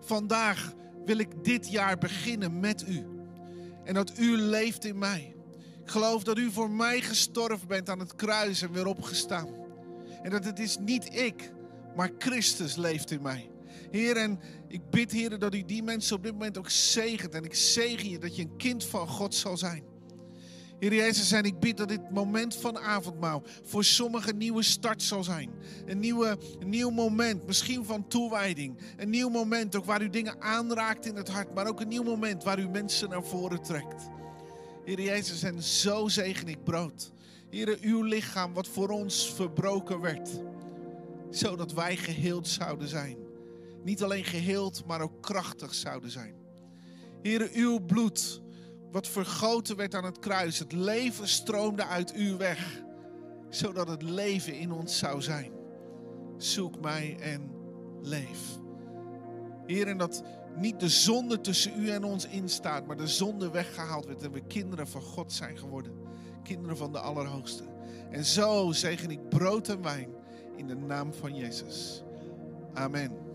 Vandaag 0.00 0.72
wil 1.04 1.18
ik 1.18 1.44
dit 1.44 1.70
jaar 1.70 1.98
beginnen 1.98 2.60
met 2.60 2.88
u. 2.88 3.06
En 3.84 3.94
dat 3.94 4.18
u 4.18 4.36
leeft 4.36 4.84
in 4.84 4.98
mij. 4.98 5.34
Ik 5.82 5.90
geloof 5.90 6.22
dat 6.22 6.38
u 6.38 6.50
voor 6.50 6.70
mij 6.70 7.00
gestorven 7.00 7.68
bent 7.68 7.88
aan 7.88 7.98
het 7.98 8.14
kruis 8.14 8.62
en 8.62 8.72
weer 8.72 8.86
opgestaan. 8.86 9.48
En 10.22 10.30
dat 10.30 10.44
het 10.44 10.58
is 10.58 10.78
niet 10.78 11.14
ik, 11.16 11.52
maar 11.96 12.10
Christus 12.18 12.76
leeft 12.76 13.10
in 13.10 13.22
mij. 13.22 13.50
Heer, 13.90 14.16
en 14.16 14.40
ik 14.68 14.90
bid, 14.90 15.12
Heer, 15.12 15.38
dat 15.38 15.54
u 15.54 15.64
die 15.64 15.82
mensen 15.82 16.16
op 16.16 16.22
dit 16.22 16.32
moment 16.32 16.58
ook 16.58 16.70
zegent. 16.70 17.34
En 17.34 17.44
ik 17.44 17.54
zegen 17.54 18.10
je 18.10 18.18
dat 18.18 18.36
je 18.36 18.42
een 18.42 18.56
kind 18.56 18.84
van 18.84 19.08
God 19.08 19.34
zal 19.34 19.56
zijn. 19.56 19.82
Heer 20.78 20.94
Jezus, 20.94 21.32
en 21.32 21.44
ik 21.44 21.58
bid 21.58 21.76
dat 21.76 21.88
dit 21.88 22.10
moment 22.10 22.56
van 22.56 22.78
avondmaal 22.78 23.42
voor 23.62 23.84
sommigen 23.84 24.30
een 24.30 24.38
nieuwe 24.38 24.62
start 24.62 25.02
zal 25.02 25.24
zijn. 25.24 25.50
Een, 25.86 25.98
nieuwe, 25.98 26.38
een 26.58 26.68
nieuw 26.68 26.90
moment, 26.90 27.46
misschien 27.46 27.84
van 27.84 28.08
toewijding. 28.08 28.78
Een 28.96 29.10
nieuw 29.10 29.28
moment 29.28 29.76
ook 29.76 29.84
waar 29.84 30.02
u 30.02 30.10
dingen 30.10 30.40
aanraakt 30.42 31.06
in 31.06 31.16
het 31.16 31.28
hart, 31.28 31.54
maar 31.54 31.66
ook 31.66 31.80
een 31.80 31.88
nieuw 31.88 32.02
moment 32.02 32.44
waar 32.44 32.58
u 32.58 32.68
mensen 32.68 33.08
naar 33.08 33.24
voren 33.24 33.62
trekt. 33.62 34.08
Heer 34.84 35.00
Jezus, 35.00 35.42
en 35.42 35.62
zo 35.62 36.08
zegen 36.08 36.48
ik 36.48 36.64
brood. 36.64 37.12
Heer, 37.50 37.78
uw 37.80 38.02
lichaam 38.02 38.52
wat 38.52 38.68
voor 38.68 38.88
ons 38.88 39.32
verbroken 39.34 40.00
werd, 40.00 40.30
zodat 41.30 41.72
wij 41.72 41.96
geheeld 41.96 42.48
zouden 42.48 42.88
zijn. 42.88 43.27
Niet 43.84 44.02
alleen 44.02 44.24
geheeld, 44.24 44.84
maar 44.86 45.00
ook 45.00 45.22
krachtig 45.22 45.74
zouden 45.74 46.10
zijn. 46.10 46.34
Heer, 47.22 47.50
uw 47.52 47.78
bloed 47.78 48.42
wat 48.90 49.08
vergoten 49.08 49.76
werd 49.76 49.94
aan 49.94 50.04
het 50.04 50.18
kruis. 50.18 50.58
Het 50.58 50.72
leven 50.72 51.28
stroomde 51.28 51.86
uit 51.86 52.16
u 52.16 52.36
weg, 52.36 52.82
zodat 53.48 53.88
het 53.88 54.02
leven 54.02 54.58
in 54.58 54.72
ons 54.72 54.98
zou 54.98 55.22
zijn. 55.22 55.52
Zoek 56.36 56.80
mij 56.80 57.16
en 57.20 57.50
leef. 58.02 58.58
Heer, 59.66 59.96
dat 59.96 60.22
niet 60.56 60.80
de 60.80 60.88
zonde 60.88 61.40
tussen 61.40 61.82
u 61.82 61.90
en 61.90 62.04
ons 62.04 62.26
instaat, 62.26 62.86
maar 62.86 62.96
de 62.96 63.06
zonde 63.06 63.50
weggehaald 63.50 64.06
werd 64.06 64.22
en 64.22 64.32
we 64.32 64.46
kinderen 64.46 64.88
van 64.88 65.02
God 65.02 65.32
zijn 65.32 65.58
geworden. 65.58 65.92
Kinderen 66.42 66.76
van 66.76 66.92
de 66.92 66.98
Allerhoogste. 66.98 67.64
En 68.10 68.24
zo 68.24 68.72
zegen 68.72 69.10
ik 69.10 69.28
brood 69.28 69.68
en 69.68 69.82
wijn 69.82 70.08
in 70.56 70.66
de 70.66 70.76
naam 70.76 71.14
van 71.14 71.34
Jezus. 71.34 72.02
Amen. 72.74 73.27